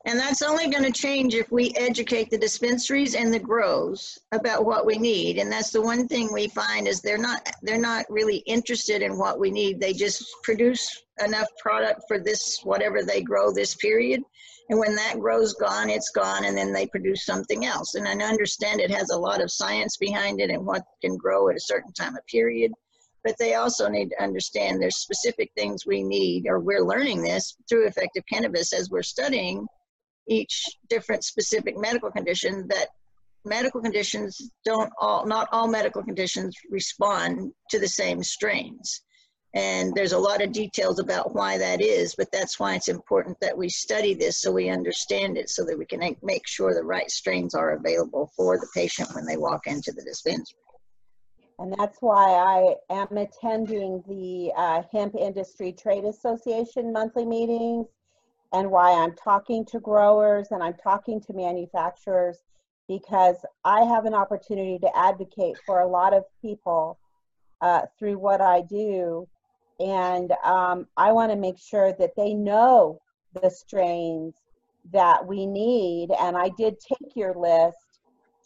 And 0.06 0.20
that's 0.20 0.42
only 0.42 0.68
going 0.68 0.84
to 0.84 0.92
change 0.92 1.34
if 1.34 1.50
we 1.50 1.72
educate 1.74 2.30
the 2.30 2.38
dispensaries 2.38 3.16
and 3.16 3.34
the 3.34 3.40
grows 3.40 4.16
about 4.30 4.64
what 4.64 4.86
we 4.86 4.98
need. 4.98 5.38
And 5.38 5.50
that's 5.50 5.72
the 5.72 5.82
one 5.82 6.06
thing 6.06 6.32
we 6.32 6.46
find 6.46 6.86
is 6.86 7.00
they're 7.00 7.18
not 7.18 7.50
they're 7.62 7.76
not 7.76 8.06
really 8.08 8.36
interested 8.46 9.02
in 9.02 9.18
what 9.18 9.40
we 9.40 9.50
need. 9.50 9.80
They 9.80 9.92
just 9.92 10.24
produce 10.44 11.02
enough 11.24 11.48
product 11.60 12.02
for 12.06 12.20
this 12.20 12.60
whatever 12.62 13.02
they 13.02 13.20
grow 13.20 13.50
this 13.50 13.74
period. 13.74 14.22
And 14.70 14.78
when 14.78 14.94
that 14.94 15.18
grow's 15.18 15.54
gone, 15.54 15.90
it's 15.90 16.10
gone, 16.10 16.44
and 16.44 16.56
then 16.56 16.72
they 16.72 16.86
produce 16.86 17.24
something 17.24 17.66
else. 17.66 17.96
And 17.96 18.06
I 18.06 18.12
understand 18.12 18.80
it 18.80 18.90
has 18.92 19.10
a 19.10 19.18
lot 19.18 19.42
of 19.42 19.50
science 19.50 19.96
behind 19.96 20.40
it 20.40 20.50
and 20.50 20.64
what 20.64 20.84
can 21.00 21.16
grow 21.16 21.48
at 21.48 21.56
a 21.56 21.60
certain 21.60 21.92
time 21.92 22.16
of 22.16 22.24
period 22.26 22.72
but 23.26 23.36
they 23.38 23.54
also 23.54 23.88
need 23.88 24.10
to 24.10 24.22
understand 24.22 24.80
there's 24.80 24.98
specific 24.98 25.50
things 25.56 25.84
we 25.84 26.04
need, 26.04 26.46
or 26.46 26.60
we're 26.60 26.86
learning 26.86 27.22
this 27.22 27.56
through 27.68 27.88
effective 27.88 28.22
cannabis 28.32 28.72
as 28.72 28.88
we're 28.88 29.02
studying 29.02 29.66
each 30.28 30.64
different 30.88 31.24
specific 31.24 31.76
medical 31.76 32.08
condition 32.08 32.68
that 32.68 32.86
medical 33.44 33.80
conditions 33.80 34.40
don't 34.64 34.92
all, 35.00 35.26
not 35.26 35.48
all 35.50 35.66
medical 35.66 36.04
conditions 36.04 36.54
respond 36.70 37.50
to 37.68 37.80
the 37.80 37.88
same 37.88 38.22
strains. 38.22 39.02
And 39.54 39.92
there's 39.96 40.12
a 40.12 40.18
lot 40.18 40.40
of 40.40 40.52
details 40.52 41.00
about 41.00 41.34
why 41.34 41.58
that 41.58 41.80
is, 41.80 42.14
but 42.14 42.30
that's 42.30 42.60
why 42.60 42.76
it's 42.76 42.88
important 42.88 43.38
that 43.40 43.58
we 43.58 43.68
study 43.68 44.14
this 44.14 44.40
so 44.40 44.52
we 44.52 44.68
understand 44.68 45.36
it 45.36 45.50
so 45.50 45.64
that 45.64 45.76
we 45.76 45.86
can 45.86 46.14
make 46.22 46.46
sure 46.46 46.72
the 46.72 46.84
right 46.84 47.10
strains 47.10 47.56
are 47.56 47.72
available 47.72 48.30
for 48.36 48.56
the 48.56 48.68
patient 48.72 49.08
when 49.16 49.26
they 49.26 49.36
walk 49.36 49.66
into 49.66 49.90
the 49.90 50.04
dispensary. 50.04 50.60
And 51.58 51.74
that's 51.78 51.98
why 52.00 52.32
I 52.32 52.94
am 52.94 53.16
attending 53.16 54.02
the 54.06 54.52
uh, 54.56 54.82
Hemp 54.92 55.14
Industry 55.14 55.72
Trade 55.72 56.04
Association 56.04 56.92
monthly 56.92 57.24
meetings 57.24 57.86
and 58.52 58.70
why 58.70 58.92
I'm 58.92 59.14
talking 59.14 59.64
to 59.66 59.80
growers 59.80 60.48
and 60.50 60.62
I'm 60.62 60.74
talking 60.74 61.20
to 61.22 61.32
manufacturers 61.32 62.38
because 62.88 63.36
I 63.64 63.82
have 63.84 64.04
an 64.04 64.14
opportunity 64.14 64.78
to 64.80 64.96
advocate 64.96 65.56
for 65.64 65.80
a 65.80 65.88
lot 65.88 66.12
of 66.12 66.24
people 66.42 66.98
uh, 67.60 67.82
through 67.98 68.18
what 68.18 68.40
I 68.40 68.60
do. 68.62 69.26
And 69.80 70.32
um, 70.44 70.86
I 70.96 71.12
want 71.12 71.32
to 71.32 71.36
make 71.36 71.58
sure 71.58 71.92
that 71.98 72.16
they 72.16 72.34
know 72.34 73.00
the 73.34 73.50
strains 73.50 74.34
that 74.92 75.26
we 75.26 75.46
need. 75.46 76.10
And 76.20 76.36
I 76.36 76.50
did 76.56 76.76
take 76.80 77.16
your 77.16 77.34
list 77.34 77.85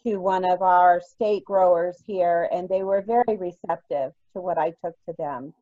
to 0.05 0.17
one 0.17 0.45
of 0.45 0.63
our 0.63 1.01
state 1.01 1.45
growers 1.45 2.03
here, 2.07 2.49
and 2.53 2.69
they 2.69 2.83
were 2.83 3.03
very 3.03 3.37
receptive 3.37 4.13
to 4.35 4.41
what 4.41 4.59
I 4.59 4.73
took 4.85 4.95
to 5.09 5.15
them. 5.19 5.53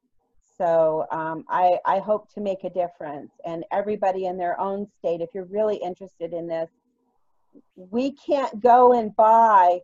So 0.57 1.07
um, 1.13 1.45
I, 1.49 1.79
I 1.85 1.99
hope 2.01 2.33
to 2.35 2.41
make 2.41 2.65
a 2.65 2.71
difference. 2.71 3.31
And 3.47 3.65
everybody 3.71 4.27
in 4.27 4.37
their 4.37 4.61
own 4.61 4.89
state, 4.99 5.21
if 5.21 5.31
you're 5.33 5.45
really 5.45 5.77
interested 5.77 6.33
in 6.33 6.49
this, 6.49 6.69
we 7.77 8.13
can't 8.13 8.61
go 8.61 8.93
and 8.93 9.15
buy 9.15 9.81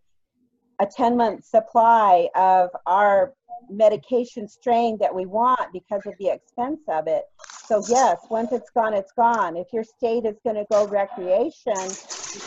a 0.81 0.87
10 0.87 1.17
month 1.17 1.45
supply 1.45 2.29
of 2.35 2.71
our 2.87 3.33
medication 3.71 4.49
strain 4.49 4.99
that 4.99 5.15
we 5.15 5.27
want 5.27 5.73
because 5.73 6.05
of 6.07 6.15
the 6.19 6.29
expense 6.29 6.81
of 6.89 7.07
it. 7.07 7.25
So 7.67 7.83
yes, 7.89 8.19
once 8.29 8.53
it's 8.53 8.71
gone, 8.71 8.93
it's 8.93 9.13
gone. 9.13 9.57
If 9.57 9.69
your 9.73 9.85
state 9.85 10.27
is 10.27 10.37
going 10.45 10.57
to 10.57 10.67
go 10.71 10.87
recreation, 10.87 11.97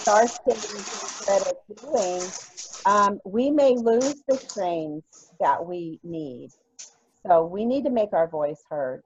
our 0.07 0.27
state 0.27 0.63
that 1.27 1.53
it's 1.69 1.81
doing, 1.81 2.83
um, 2.85 3.19
we 3.25 3.51
may 3.51 3.75
lose 3.75 4.23
the 4.27 4.37
strains 4.37 5.03
that 5.39 5.65
we 5.65 5.99
need. 6.03 6.51
So 7.25 7.45
we 7.45 7.65
need 7.65 7.83
to 7.83 7.89
make 7.89 8.13
our 8.13 8.27
voice 8.27 8.63
heard. 8.69 9.03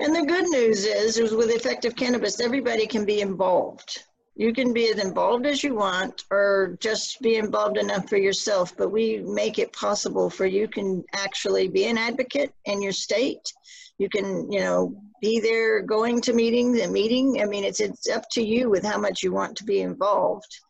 And 0.00 0.14
the 0.14 0.26
good 0.26 0.48
news 0.48 0.84
is, 0.84 1.18
is 1.18 1.32
with 1.32 1.50
effective 1.50 1.96
cannabis, 1.96 2.40
everybody 2.40 2.86
can 2.86 3.04
be 3.04 3.20
involved. 3.20 4.02
You 4.36 4.52
can 4.52 4.72
be 4.72 4.88
as 4.88 4.98
involved 4.98 5.46
as 5.46 5.62
you 5.62 5.74
want 5.76 6.24
or 6.30 6.76
just 6.80 7.20
be 7.20 7.36
involved 7.36 7.78
enough 7.78 8.08
for 8.08 8.16
yourself, 8.16 8.76
but 8.76 8.90
we 8.90 9.20
make 9.20 9.60
it 9.60 9.72
possible 9.72 10.28
for 10.28 10.44
you 10.44 10.66
can 10.66 11.04
actually 11.12 11.68
be 11.68 11.84
an 11.84 11.96
advocate 11.96 12.52
in 12.64 12.82
your 12.82 12.92
state. 12.92 13.52
You 13.98 14.08
can, 14.08 14.50
you 14.50 14.58
know, 14.58 14.96
be 15.20 15.38
there 15.38 15.82
going 15.82 16.20
to 16.22 16.32
meetings 16.32 16.80
and 16.80 16.92
meeting. 16.92 17.40
I 17.40 17.44
mean, 17.44 17.62
it's, 17.62 17.78
it's 17.78 18.10
up 18.10 18.24
to 18.32 18.42
you 18.42 18.68
with 18.68 18.84
how 18.84 18.98
much 18.98 19.22
you 19.22 19.32
want 19.32 19.56
to 19.58 19.64
be 19.64 19.80
involved. 19.80 20.60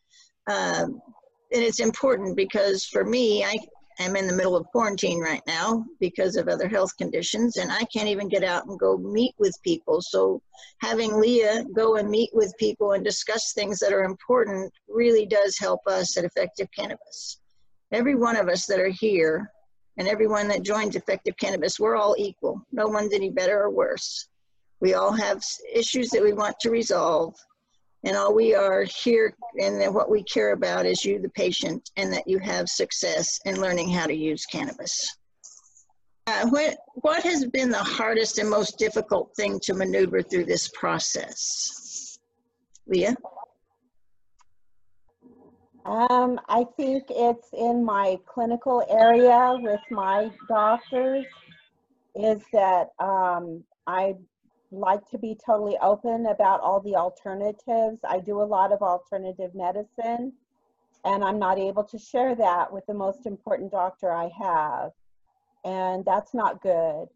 Um, 0.46 1.00
and 1.52 1.62
it's 1.62 1.80
important 1.80 2.36
because 2.36 2.84
for 2.84 3.04
me, 3.04 3.44
I, 3.44 3.56
am 4.00 4.16
in 4.16 4.26
the 4.26 4.34
middle 4.34 4.56
of 4.56 4.66
quarantine 4.66 5.20
right 5.20 5.42
now 5.46 5.84
because 6.00 6.36
of 6.36 6.48
other 6.48 6.68
health 6.68 6.96
conditions, 6.96 7.58
and 7.58 7.70
I 7.70 7.84
can't 7.84 8.08
even 8.08 8.28
get 8.28 8.42
out 8.42 8.66
and 8.66 8.78
go 8.78 8.96
meet 8.96 9.34
with 9.38 9.56
people. 9.62 10.02
So 10.02 10.42
having 10.80 11.20
Leah 11.20 11.64
go 11.76 11.96
and 11.96 12.10
meet 12.10 12.30
with 12.32 12.52
people 12.58 12.92
and 12.92 13.04
discuss 13.04 13.52
things 13.52 13.78
that 13.78 13.92
are 13.92 14.04
important 14.04 14.72
really 14.88 15.26
does 15.26 15.56
help 15.58 15.80
us 15.86 16.16
at 16.18 16.24
Effective 16.24 16.68
Cannabis. 16.76 17.38
Every 17.92 18.16
one 18.16 18.36
of 18.36 18.48
us 18.48 18.66
that 18.66 18.80
are 18.80 18.88
here 18.88 19.50
and 19.96 20.08
everyone 20.08 20.48
that 20.48 20.64
joins 20.64 20.96
Effective 20.96 21.36
Cannabis, 21.36 21.78
we're 21.78 21.96
all 21.96 22.16
equal. 22.18 22.60
No 22.72 22.88
one's 22.88 23.14
any 23.14 23.30
better 23.30 23.62
or 23.62 23.70
worse. 23.70 24.26
We 24.80 24.94
all 24.94 25.12
have 25.12 25.44
issues 25.72 26.10
that 26.10 26.22
we 26.22 26.32
want 26.32 26.56
to 26.60 26.70
resolve 26.70 27.36
and 28.04 28.16
all 28.16 28.34
we 28.34 28.54
are 28.54 28.84
here 28.84 29.34
and 29.60 29.94
what 29.94 30.10
we 30.10 30.22
care 30.22 30.52
about 30.52 30.84
is 30.84 31.04
you, 31.04 31.18
the 31.18 31.28
patient, 31.30 31.90
and 31.96 32.12
that 32.12 32.26
you 32.26 32.38
have 32.38 32.68
success 32.68 33.40
in 33.44 33.60
learning 33.60 33.90
how 33.90 34.06
to 34.06 34.14
use 34.14 34.44
cannabis. 34.46 35.16
Uh, 36.26 36.46
what, 36.48 36.76
what 36.94 37.22
has 37.22 37.46
been 37.46 37.70
the 37.70 37.78
hardest 37.78 38.38
and 38.38 38.48
most 38.48 38.78
difficult 38.78 39.34
thing 39.36 39.60
to 39.60 39.74
maneuver 39.74 40.22
through 40.22 40.44
this 40.44 40.68
process? 40.68 42.18
Leah? 42.86 43.16
Um, 45.84 46.40
I 46.48 46.64
think 46.78 47.04
it's 47.10 47.48
in 47.52 47.84
my 47.84 48.18
clinical 48.26 48.84
area 48.88 49.54
with 49.60 49.80
my 49.90 50.30
doctors 50.48 51.26
is 52.14 52.42
that 52.52 52.90
um, 53.00 53.64
I 53.86 54.14
like 54.76 55.08
to 55.10 55.18
be 55.18 55.36
totally 55.44 55.76
open 55.80 56.26
about 56.26 56.60
all 56.60 56.80
the 56.80 56.96
alternatives. 56.96 57.98
I 58.08 58.20
do 58.20 58.40
a 58.40 58.44
lot 58.44 58.72
of 58.72 58.82
alternative 58.82 59.54
medicine, 59.54 60.32
and 61.04 61.24
I'm 61.24 61.38
not 61.38 61.58
able 61.58 61.84
to 61.84 61.98
share 61.98 62.34
that 62.36 62.72
with 62.72 62.84
the 62.86 62.94
most 62.94 63.26
important 63.26 63.70
doctor 63.70 64.12
I 64.12 64.30
have. 64.38 64.90
And 65.64 66.04
that's 66.04 66.34
not 66.34 66.62
good. 66.62 67.06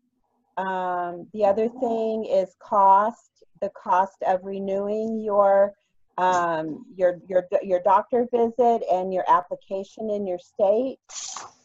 Um, 0.56 1.28
the 1.32 1.44
other 1.44 1.68
thing 1.68 2.24
is 2.24 2.56
cost, 2.58 3.44
the 3.60 3.70
cost 3.70 4.22
of 4.26 4.40
renewing 4.42 5.20
your 5.20 5.74
um, 6.16 6.84
your 6.96 7.20
your 7.28 7.46
your 7.62 7.80
doctor 7.80 8.26
visit 8.32 8.82
and 8.92 9.14
your 9.14 9.24
application 9.28 10.10
in 10.10 10.26
your 10.26 10.40
state 10.40 10.98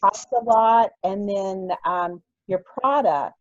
costs 0.00 0.26
a 0.40 0.44
lot, 0.44 0.90
and 1.02 1.28
then 1.28 1.70
um, 1.84 2.22
your 2.46 2.60
product 2.60 3.34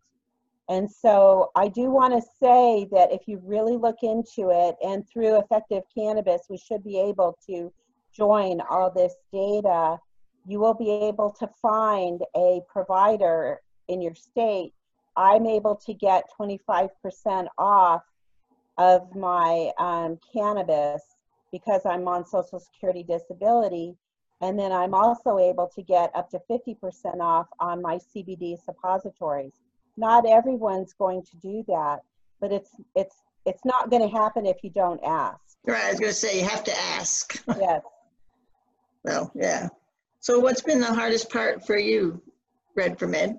and 0.74 0.90
so 0.92 1.52
I 1.56 1.68
do 1.68 1.92
want 1.92 2.16
to 2.16 2.30
say 2.42 2.88
that 2.92 3.12
if 3.12 3.28
you 3.28 3.40
really 3.44 3.78
look 3.78 3.98
into 4.02 4.50
it 4.50 4.76
and 4.84 5.08
through 5.08 5.38
effective 5.38 5.84
cannabis, 5.96 6.48
we 6.50 6.58
should 6.58 6.84
be 6.84 7.00
able 7.00 7.38
to 7.46 7.72
join 8.12 8.60
all 8.60 8.90
this 8.90 9.14
data. 9.32 10.00
You 10.48 10.60
will 10.60 10.74
be 10.74 10.90
able 10.90 11.30
to 11.40 11.48
find 11.62 12.24
a 12.36 12.62
provider 12.68 13.62
in 13.88 14.02
your 14.02 14.16
state. 14.16 14.74
I'm 15.16 15.46
able 15.46 15.76
to 15.76 15.94
get 15.94 16.24
25% 16.40 16.90
off 17.60 18.02
of 18.80 19.16
my 19.16 19.72
um, 19.78 20.18
cannabis 20.34 21.04
because 21.52 21.82
I'm 21.86 22.08
on 22.08 22.26
Social 22.26 22.60
Security 22.60 23.04
disability. 23.04 23.96
And 24.42 24.58
then 24.58 24.72
I'm 24.72 24.96
also 24.96 25.38
able 25.38 25.70
to 25.76 25.84
get 25.84 26.10
up 26.16 26.32
to 26.32 26.42
50% 26.50 27.20
off 27.20 27.46
on 27.60 27.80
my 27.80 28.00
CBD 28.16 28.58
suppositories 28.66 29.54
not 29.98 30.28
everyone's 30.28 30.94
going 30.94 31.24
to 31.24 31.38
do 31.38 31.64
that, 31.68 32.00
but 32.40 32.52
it's 32.52 32.72
it's 32.96 33.16
it's 33.46 33.66
not 33.66 33.90
going 33.90 34.02
to 34.02 34.16
happen 34.16 34.46
if 34.46 34.58
you 34.64 34.70
don't 34.70 35.02
ask. 35.04 35.40
Right, 35.66 35.84
I 35.84 35.90
was 35.92 36.00
going 36.00 36.12
to 36.12 36.18
say 36.18 36.40
you 36.40 36.48
have 36.48 36.64
to 36.66 36.78
ask. 36.78 37.42
Yes. 37.60 37.82
well, 39.04 39.32
yeah. 39.36 39.70
So, 40.20 40.40
what's 40.40 40.62
been 40.62 40.80
the 40.80 40.94
hardest 40.94 41.30
part 41.30 41.66
for 41.66 41.78
you, 41.78 42.22
Red 42.76 42.98
for 42.98 43.08
Med? 43.08 43.38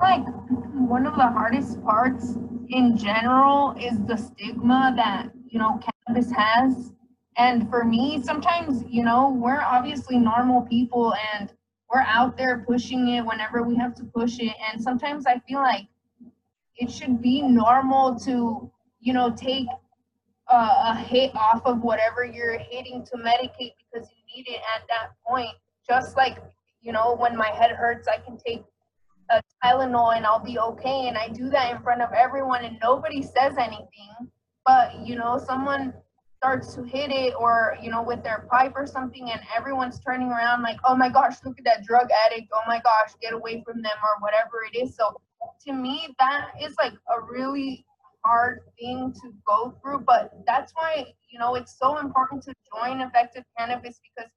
like 0.00 0.24
one 0.72 1.06
of 1.06 1.14
the 1.16 1.26
hardest 1.26 1.82
parts 1.82 2.36
in 2.68 2.96
general 2.96 3.74
is 3.78 3.98
the 4.06 4.16
stigma 4.16 4.92
that 4.96 5.30
you 5.46 5.58
know 5.58 5.78
cannabis 6.06 6.30
has 6.32 6.92
and 7.36 7.68
for 7.68 7.84
me 7.84 8.22
sometimes 8.22 8.84
you 8.88 9.04
know 9.04 9.36
we're 9.38 9.60
obviously 9.60 10.18
normal 10.18 10.62
people 10.62 11.14
and 11.34 11.52
we're 11.92 12.02
out 12.02 12.36
there 12.36 12.64
pushing 12.66 13.08
it 13.08 13.24
whenever 13.24 13.62
we 13.62 13.76
have 13.76 13.94
to 13.94 14.04
push 14.04 14.38
it 14.38 14.54
and 14.70 14.82
sometimes 14.82 15.26
i 15.26 15.38
feel 15.48 15.58
like 15.58 15.86
it 16.76 16.90
should 16.90 17.20
be 17.20 17.42
normal 17.42 18.18
to 18.18 18.70
you 19.00 19.12
know 19.12 19.30
take 19.30 19.66
a, 20.48 20.54
a 20.54 21.04
hit 21.08 21.34
off 21.34 21.62
of 21.64 21.82
whatever 21.82 22.24
you're 22.24 22.58
hitting 22.58 23.04
to 23.04 23.16
medicate 23.18 23.74
because 23.92 24.08
you 24.10 24.36
need 24.36 24.48
it 24.48 24.60
at 24.76 24.86
that 24.88 25.10
point 25.26 25.50
just 25.88 26.16
like 26.16 26.38
you 26.80 26.92
know 26.92 27.14
when 27.16 27.36
my 27.36 27.48
head 27.48 27.70
hurts 27.72 28.08
i 28.08 28.16
can 28.18 28.36
take 28.36 28.64
a 29.30 29.42
Tylenol 29.64 30.16
and 30.16 30.26
I'll 30.26 30.44
be 30.44 30.58
okay. 30.58 31.08
And 31.08 31.16
I 31.16 31.28
do 31.28 31.48
that 31.50 31.74
in 31.74 31.82
front 31.82 32.02
of 32.02 32.10
everyone 32.12 32.64
and 32.64 32.78
nobody 32.82 33.22
says 33.22 33.56
anything. 33.58 34.30
But, 34.66 35.06
you 35.06 35.16
know, 35.16 35.38
someone 35.38 35.94
starts 36.40 36.74
to 36.74 36.82
hit 36.82 37.10
it 37.10 37.34
or, 37.38 37.76
you 37.82 37.90
know, 37.90 38.02
with 38.02 38.22
their 38.22 38.46
pipe 38.50 38.72
or 38.74 38.86
something 38.86 39.30
and 39.30 39.42
everyone's 39.54 40.00
turning 40.00 40.28
around 40.28 40.62
like, 40.62 40.78
oh 40.86 40.96
my 40.96 41.10
gosh, 41.10 41.36
look 41.44 41.58
at 41.58 41.64
that 41.66 41.84
drug 41.84 42.08
addict. 42.26 42.48
Oh 42.54 42.62
my 42.66 42.80
gosh, 42.80 43.12
get 43.20 43.34
away 43.34 43.62
from 43.66 43.82
them 43.82 43.92
or 44.02 44.22
whatever 44.22 44.64
it 44.72 44.74
is. 44.74 44.96
So 44.96 45.20
to 45.66 45.74
me, 45.74 46.08
that 46.18 46.52
is 46.58 46.74
like 46.82 46.94
a 46.94 47.20
really 47.30 47.84
hard 48.24 48.60
thing 48.78 49.12
to 49.20 49.34
go 49.46 49.74
through. 49.82 50.00
But 50.06 50.32
that's 50.46 50.72
why, 50.74 51.12
you 51.30 51.38
know, 51.38 51.56
it's 51.56 51.78
so 51.78 51.98
important 51.98 52.42
to 52.44 52.54
join 52.74 53.02
effective 53.02 53.44
cannabis 53.58 54.00
because 54.02 54.30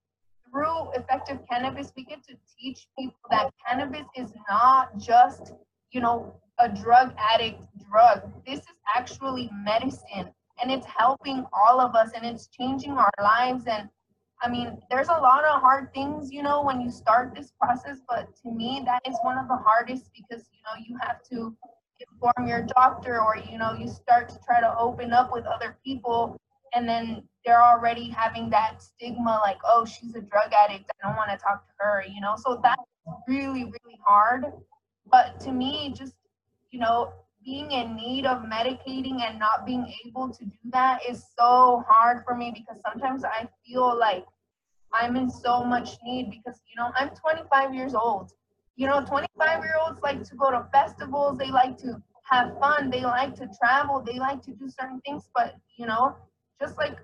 through 0.52 0.92
effective 0.96 1.40
cannabis, 1.50 1.94
we 1.96 2.04
get 2.04 2.22
to 2.28 2.36
teach 2.60 2.86
people 3.00 3.16
that 3.32 3.50
cannabis 3.66 4.06
is 4.18 4.34
not 4.50 4.98
just, 4.98 5.54
you 5.92 6.02
know, 6.02 6.36
a 6.60 6.68
drug 6.68 7.14
addict 7.34 7.64
drug. 7.90 8.30
This 8.46 8.60
is 8.60 8.76
actually 8.94 9.50
medicine 9.64 10.34
and 10.62 10.72
it's 10.72 10.86
helping 10.86 11.46
all 11.54 11.80
of 11.80 11.96
us 11.96 12.12
and 12.16 12.26
it's 12.26 12.48
changing 12.48 12.92
our 12.92 13.12
lives. 13.22 13.66
And 13.68 13.90
I 14.42 14.50
mean, 14.50 14.78
there's 14.90 15.08
a 15.08 15.20
lot 15.20 15.46
of 15.46 15.62
hard 15.62 15.94
things, 15.94 16.32
you 16.32 16.44
know, 16.44 16.64
when 16.64 16.82
you 16.82 16.90
start 16.90 17.34
this 17.36 17.52
process, 17.60 18.00
but 18.08 18.36
to 18.44 18.52
me, 18.52 18.82
that 18.86 19.02
is 19.08 19.18
one 19.24 19.38
of 19.38 19.48
the 19.48 19.58
hardest 19.58 20.10
because, 20.14 20.46
you 20.52 20.60
know, 20.66 20.86
you 20.86 20.98
have 21.02 21.24
to 21.32 21.56
inform 22.00 22.48
your 22.48 22.64
doctor 22.76 23.22
or, 23.22 23.38
you 23.38 23.58
know, 23.58 23.74
you 23.74 23.88
start 23.88 24.30
to 24.30 24.40
try 24.46 24.60
to 24.60 24.78
open 24.78 25.14
up 25.14 25.32
with 25.32 25.46
other 25.46 25.78
people 25.84 26.40
and 26.74 26.88
then 26.88 27.24
they're 27.46 27.62
already 27.62 28.10
having 28.10 28.50
that 28.50 28.82
stigma 28.82 29.40
like 29.44 29.58
oh 29.66 29.86
she's 29.86 30.16
a 30.16 30.22
drug 30.22 30.52
addict 30.54 30.90
i 30.90 31.08
don't 31.08 31.16
want 31.16 31.30
to 31.30 31.38
talk 31.38 31.66
to 31.68 31.74
her 31.78 32.04
you 32.08 32.22
know 32.22 32.36
so 32.36 32.60
that's 32.64 32.82
really 33.28 33.66
really 33.66 34.00
hard 34.06 34.46
but 35.12 35.40
to 35.40 35.52
me 35.52 35.94
just 35.96 36.14
you 36.72 36.80
know 36.80 37.12
being 37.44 37.72
in 37.72 37.96
need 37.96 38.26
of 38.26 38.44
medicating 38.44 39.22
and 39.22 39.40
not 39.40 39.66
being 39.66 39.86
able 40.06 40.30
to 40.30 40.46
do 40.46 40.58
that 40.72 41.00
is 41.08 41.26
so 41.38 41.84
hard 41.88 42.24
for 42.26 42.36
me 42.36 42.52
because 42.54 42.82
sometimes 42.82 43.24
i 43.24 43.48
feel 43.66 43.98
like 43.98 44.26
i'm 44.94 45.16
in 45.16 45.30
so 45.30 45.64
much 45.64 45.98
need 46.04 46.30
because 46.30 46.62
you 46.70 46.76
know 46.78 46.92
i'm 46.96 47.10
25 47.10 47.74
years 47.74 47.94
old. 47.94 48.32
You 48.76 48.88
know 48.88 49.06
25 49.06 49.64
year 49.64 49.76
olds 49.86 50.02
like 50.02 50.24
to 50.24 50.36
go 50.36 50.50
to 50.50 50.68
festivals 50.72 51.38
they 51.38 51.52
like 51.52 51.78
to 51.80 52.02
have 52.24 52.58
fun 52.60 52.90
they 52.90 53.02
like 53.02 53.36
to 53.36 53.48
travel 53.60 54.02
they 54.02 54.18
like 54.18 54.42
to 54.44 54.52
do 54.52 54.68
certain 54.68 55.00
things 55.06 55.30
but 55.36 55.56
you 55.78 55.86
know 55.86 56.16
just 56.60 56.78
like 56.78 56.98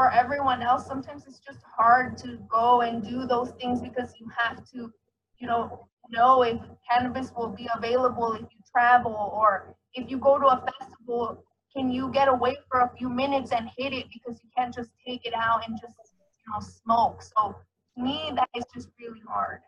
for 0.00 0.10
everyone 0.12 0.62
else, 0.62 0.86
sometimes 0.86 1.26
it's 1.26 1.40
just 1.40 1.60
hard 1.76 2.16
to 2.16 2.38
go 2.50 2.80
and 2.80 3.06
do 3.06 3.26
those 3.26 3.50
things 3.60 3.82
because 3.82 4.14
you 4.18 4.26
have 4.34 4.64
to, 4.70 4.90
you 5.38 5.46
know, 5.46 5.86
know 6.10 6.42
if 6.42 6.58
cannabis 6.90 7.32
will 7.36 7.48
be 7.48 7.68
available 7.76 8.32
if 8.32 8.40
you 8.40 8.59
travel 8.72 9.32
or 9.34 9.74
if 9.94 10.10
you 10.10 10.18
go 10.18 10.38
to 10.38 10.46
a 10.46 10.64
festival, 10.78 11.44
can 11.74 11.90
you 11.90 12.10
get 12.12 12.28
away 12.28 12.56
for 12.70 12.80
a 12.80 12.90
few 12.96 13.08
minutes 13.08 13.52
and 13.52 13.68
hit 13.76 13.92
it 13.92 14.06
because 14.12 14.40
you 14.42 14.50
can't 14.56 14.74
just 14.74 14.90
take 15.06 15.24
it 15.24 15.34
out 15.34 15.66
and 15.66 15.78
just, 15.80 15.94
you 16.12 16.52
know, 16.52 16.60
smoke. 16.60 17.22
So 17.22 17.54
to 17.96 18.02
me, 18.02 18.32
that 18.34 18.48
is 18.56 18.64
just 18.74 18.88
really 18.98 19.20
hard. 19.28 19.60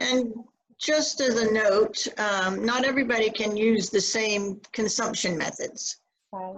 And 0.00 0.32
just 0.78 1.20
as 1.20 1.40
a 1.40 1.52
note, 1.52 2.06
um, 2.18 2.64
not 2.64 2.84
everybody 2.84 3.30
can 3.30 3.56
use 3.56 3.88
the 3.88 4.00
same 4.00 4.60
consumption 4.72 5.38
methods. 5.38 5.98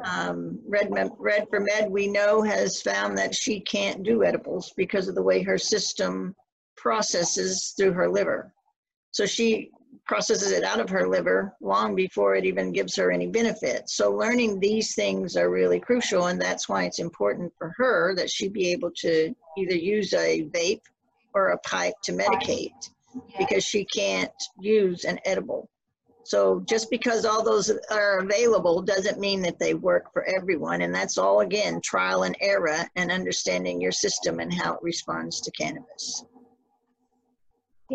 Um, 0.05 0.61
Red, 0.67 0.89
Red 1.19 1.49
for 1.51 1.59
Med, 1.59 1.91
we 1.91 2.07
know, 2.07 2.43
has 2.43 2.81
found 2.81 3.19
that 3.19 3.35
she 3.35 3.61
can't 3.61 4.05
do 4.05 4.23
edibles 4.23 4.73
because 4.77 5.09
of 5.09 5.17
the 5.17 5.23
way 5.23 5.43
her 5.43 5.59
system 5.59 6.35
processes 6.77 7.75
through 7.77 7.93
her 7.93 8.09
liver. 8.09 8.55
So 9.11 9.27
she 9.27 9.71
processes 10.07 10.53
it 10.53 10.65
out 10.65 10.81
of 10.81 10.89
her 10.91 11.09
liver 11.09 11.55
long 11.61 11.95
before 11.95 12.35
it 12.35 12.45
even 12.45 12.73
gives 12.73 12.97
her 12.97 13.11
any 13.11 13.27
benefit. 13.27 13.89
So 13.89 14.13
learning 14.13 14.61
these 14.61 14.95
things 14.95 15.37
are 15.37 15.51
really 15.51 15.81
crucial, 15.81 16.27
and 16.27 16.41
that's 16.41 16.69
why 16.69 16.85
it's 16.85 16.99
important 16.99 17.53
for 17.59 17.75
her 17.77 18.15
that 18.17 18.31
she 18.31 18.49
be 18.49 18.73
able 18.73 18.91
to 18.99 19.35
either 19.59 19.75
use 19.75 20.13
a 20.15 20.45
vape 20.51 20.83
or 21.35 21.49
a 21.49 21.59
pipe 21.59 21.95
to 22.05 22.13
medicate 22.13 22.91
because 23.39 23.65
she 23.65 23.85
can't 23.85 24.33
use 24.61 25.05
an 25.05 25.19
edible. 25.25 25.69
So 26.25 26.61
just 26.67 26.91
because 26.91 27.27
all 27.27 27.45
those 27.45 27.71
are 27.91 28.19
available 28.19 28.81
doesn't 28.81 29.21
mean 29.21 29.43
that 29.43 29.59
they 29.59 29.75
work 29.75 30.11
for 30.13 30.25
everyone. 30.25 30.81
And 30.81 30.95
that's 30.95 31.19
all, 31.19 31.41
again, 31.41 31.81
trial 31.83 32.23
and 32.23 32.37
error 32.41 32.89
and 32.97 33.13
understanding 33.13 33.81
your 33.81 33.93
system 33.93 34.41
and 34.41 34.53
how 34.53 34.75
it 34.75 34.83
responds 34.83 35.41
to 35.43 35.51
cannabis. 35.51 36.25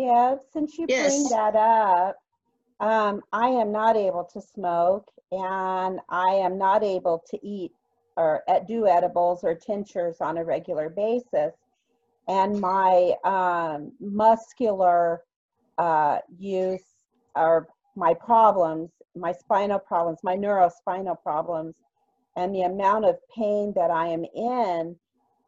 Deb, 0.00 0.38
since 0.50 0.78
you 0.78 0.86
Yes. 0.88 1.12
bring 1.12 1.24
that 1.24 1.54
up, 1.56 2.16
um, 2.80 3.22
I 3.32 3.48
am 3.48 3.70
not 3.70 3.96
able 3.96 4.24
to 4.32 4.40
smoke 4.40 5.06
and 5.30 6.00
I 6.08 6.30
am 6.36 6.56
not 6.56 6.82
able 6.82 7.22
to 7.30 7.46
eat 7.46 7.72
or 8.16 8.42
do 8.66 8.86
edibles 8.86 9.44
or 9.44 9.54
tinctures 9.54 10.16
on 10.22 10.38
a 10.38 10.44
regular 10.44 10.88
basis. 10.88 11.52
And 12.28 12.60
my 12.60 13.14
um, 13.24 13.92
muscular 14.00 15.22
uh, 15.76 16.20
use 16.38 16.86
or 17.34 17.68
my 17.94 18.14
problems, 18.14 18.90
my 19.14 19.32
spinal 19.32 19.78
problems, 19.78 20.20
my 20.22 20.36
neurospinal 20.36 21.20
problems, 21.22 21.76
and 22.36 22.54
the 22.54 22.62
amount 22.62 23.04
of 23.04 23.16
pain 23.36 23.74
that 23.76 23.90
I 23.90 24.06
am 24.06 24.24
in, 24.34 24.96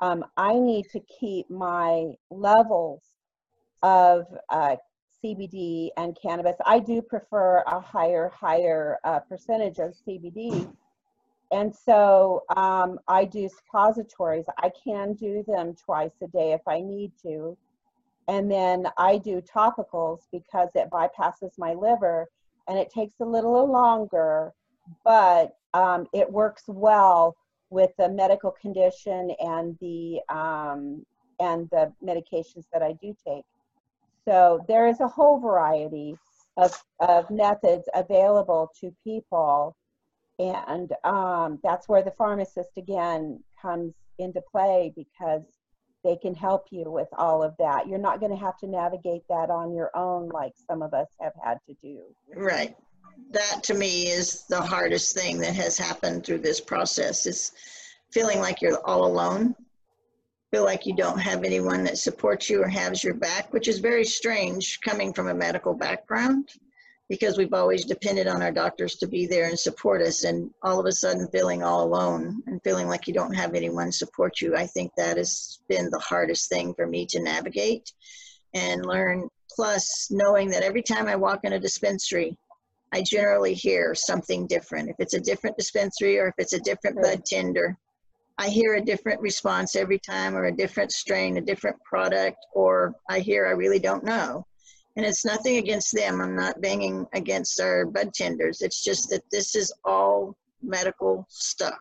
um, 0.02 0.24
I 0.36 0.58
need 0.58 0.90
to 0.90 1.00
keep 1.00 1.48
my 1.48 2.12
levels 2.30 3.02
of 3.82 4.26
uh, 4.48 4.76
CBD 5.22 5.90
and 5.96 6.16
cannabis. 6.20 6.56
I 6.66 6.78
do 6.78 7.00
prefer 7.02 7.58
a 7.66 7.80
higher, 7.80 8.30
higher 8.34 8.98
uh, 9.04 9.20
percentage 9.20 9.78
of 9.78 9.94
CBD. 10.06 10.72
And 11.52 11.74
so 11.74 12.44
um, 12.56 12.98
I 13.08 13.24
do 13.24 13.48
suppositories. 13.48 14.46
I 14.58 14.70
can 14.84 15.12
do 15.14 15.44
them 15.46 15.74
twice 15.74 16.12
a 16.22 16.26
day 16.28 16.52
if 16.52 16.62
I 16.66 16.80
need 16.80 17.12
to. 17.22 17.56
And 18.28 18.50
then 18.50 18.86
I 18.98 19.18
do 19.18 19.42
topicals 19.42 20.20
because 20.32 20.70
it 20.74 20.90
bypasses 20.90 21.58
my 21.58 21.74
liver 21.74 22.28
and 22.68 22.78
it 22.78 22.90
takes 22.90 23.20
a 23.20 23.24
little 23.24 23.70
longer, 23.70 24.52
but 25.04 25.56
um, 25.74 26.06
it 26.12 26.30
works 26.30 26.64
well 26.66 27.36
with 27.70 27.90
the 27.98 28.08
medical 28.08 28.50
condition 28.50 29.32
and 29.40 29.76
the 29.80 30.20
um, 30.28 31.04
and 31.40 31.68
the 31.70 31.92
medications 32.04 32.64
that 32.72 32.82
I 32.82 32.92
do 32.92 33.16
take. 33.26 33.44
So 34.26 34.64
there 34.68 34.86
is 34.86 35.00
a 35.00 35.08
whole 35.08 35.40
variety 35.40 36.16
of, 36.56 36.72
of 37.00 37.30
methods 37.30 37.88
available 37.94 38.70
to 38.80 38.94
people. 39.04 39.76
And 40.38 40.92
um, 41.04 41.58
that's 41.62 41.88
where 41.88 42.02
the 42.02 42.12
pharmacist 42.12 42.70
again 42.76 43.42
comes 43.60 43.94
into 44.18 44.40
play 44.50 44.92
because 44.96 45.42
they 46.04 46.16
can 46.16 46.34
help 46.34 46.66
you 46.70 46.90
with 46.90 47.08
all 47.16 47.42
of 47.42 47.54
that. 47.58 47.86
You're 47.88 47.98
not 47.98 48.20
going 48.20 48.32
to 48.32 48.38
have 48.38 48.56
to 48.58 48.66
navigate 48.66 49.22
that 49.28 49.50
on 49.50 49.72
your 49.72 49.90
own 49.94 50.28
like 50.30 50.52
some 50.68 50.82
of 50.82 50.94
us 50.94 51.08
have 51.20 51.32
had 51.42 51.58
to 51.68 51.74
do. 51.80 52.00
Right. 52.34 52.76
That 53.30 53.62
to 53.64 53.74
me 53.74 54.08
is 54.08 54.44
the 54.48 54.60
hardest 54.60 55.16
thing 55.16 55.38
that 55.38 55.54
has 55.54 55.78
happened 55.78 56.24
through 56.24 56.38
this 56.38 56.60
process 56.60 57.26
is 57.26 57.52
feeling 58.10 58.40
like 58.40 58.60
you're 58.60 58.80
all 58.84 59.06
alone. 59.06 59.54
Feel 60.52 60.64
like 60.64 60.86
you 60.86 60.94
don't 60.94 61.18
have 61.18 61.44
anyone 61.44 61.82
that 61.84 61.98
supports 61.98 62.48
you 62.48 62.62
or 62.62 62.68
has 62.68 63.02
your 63.02 63.14
back, 63.14 63.52
which 63.52 63.68
is 63.68 63.78
very 63.78 64.04
strange 64.04 64.80
coming 64.82 65.12
from 65.12 65.28
a 65.28 65.34
medical 65.34 65.74
background 65.74 66.50
because 67.12 67.36
we've 67.36 67.52
always 67.52 67.84
depended 67.84 68.26
on 68.26 68.40
our 68.40 68.50
doctors 68.50 68.94
to 68.94 69.06
be 69.06 69.26
there 69.26 69.46
and 69.46 69.58
support 69.58 70.00
us 70.00 70.24
and 70.24 70.50
all 70.62 70.80
of 70.80 70.86
a 70.86 70.92
sudden 70.92 71.28
feeling 71.28 71.62
all 71.62 71.84
alone 71.84 72.42
and 72.46 72.62
feeling 72.64 72.88
like 72.88 73.06
you 73.06 73.12
don't 73.12 73.34
have 73.34 73.54
anyone 73.54 73.92
support 73.92 74.40
you 74.40 74.56
i 74.56 74.66
think 74.66 74.90
that 74.96 75.18
has 75.18 75.58
been 75.68 75.90
the 75.90 75.98
hardest 75.98 76.48
thing 76.48 76.72
for 76.72 76.86
me 76.86 77.04
to 77.04 77.20
navigate 77.20 77.92
and 78.54 78.86
learn 78.86 79.28
plus 79.54 80.08
knowing 80.10 80.48
that 80.48 80.62
every 80.62 80.80
time 80.80 81.06
i 81.06 81.14
walk 81.14 81.40
in 81.44 81.52
a 81.52 81.60
dispensary 81.60 82.34
i 82.92 83.02
generally 83.02 83.52
hear 83.52 83.94
something 83.94 84.46
different 84.46 84.88
if 84.88 84.96
it's 84.98 85.14
a 85.14 85.20
different 85.20 85.54
dispensary 85.58 86.18
or 86.18 86.28
if 86.28 86.34
it's 86.38 86.54
a 86.54 86.60
different 86.60 86.96
Right. 86.96 87.16
bud 87.16 87.24
tender 87.26 87.76
i 88.38 88.48
hear 88.48 88.74
a 88.74 88.84
different 88.84 89.20
response 89.20 89.76
every 89.76 89.98
time 89.98 90.36
or 90.36 90.44
a 90.44 90.56
different 90.56 90.92
strain 90.92 91.36
a 91.36 91.40
different 91.40 91.76
product 91.84 92.38
or 92.54 92.94
i 93.08 93.18
hear 93.18 93.46
i 93.46 93.50
really 93.50 93.78
don't 93.78 94.04
know 94.04 94.44
and 94.96 95.06
it's 95.06 95.24
nothing 95.24 95.56
against 95.56 95.94
them. 95.94 96.20
I'm 96.20 96.36
not 96.36 96.60
banging 96.60 97.06
against 97.14 97.60
our 97.60 97.86
bud 97.86 98.12
tenders. 98.12 98.60
It's 98.60 98.82
just 98.82 99.08
that 99.10 99.22
this 99.30 99.54
is 99.54 99.72
all 99.84 100.36
medical 100.62 101.26
stuff. 101.28 101.78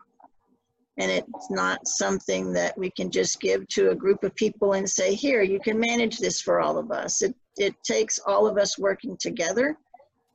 And 0.98 1.10
it's 1.10 1.50
not 1.50 1.86
something 1.86 2.52
that 2.52 2.76
we 2.76 2.90
can 2.90 3.10
just 3.10 3.40
give 3.40 3.66
to 3.68 3.90
a 3.90 3.94
group 3.94 4.24
of 4.24 4.34
people 4.34 4.74
and 4.74 4.88
say, 4.88 5.14
here, 5.14 5.42
you 5.42 5.58
can 5.58 5.78
manage 5.78 6.18
this 6.18 6.40
for 6.40 6.60
all 6.60 6.78
of 6.78 6.90
us. 6.90 7.22
It, 7.22 7.34
it 7.56 7.74
takes 7.82 8.18
all 8.26 8.46
of 8.46 8.58
us 8.58 8.78
working 8.78 9.16
together 9.18 9.76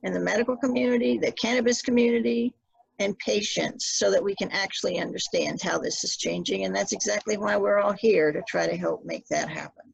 in 0.02 0.12
the 0.12 0.20
medical 0.20 0.56
community, 0.56 1.18
the 1.18 1.32
cannabis 1.32 1.82
community, 1.82 2.54
and 2.98 3.18
patience 3.18 3.86
so 3.86 4.10
that 4.10 4.22
we 4.22 4.34
can 4.34 4.50
actually 4.50 4.98
understand 4.98 5.60
how 5.62 5.78
this 5.78 6.02
is 6.04 6.16
changing. 6.16 6.64
And 6.64 6.74
that's 6.74 6.92
exactly 6.92 7.36
why 7.36 7.56
we're 7.56 7.78
all 7.78 7.92
here 7.92 8.32
to 8.32 8.42
try 8.48 8.66
to 8.66 8.76
help 8.76 9.04
make 9.04 9.26
that 9.28 9.48
happen. 9.48 9.92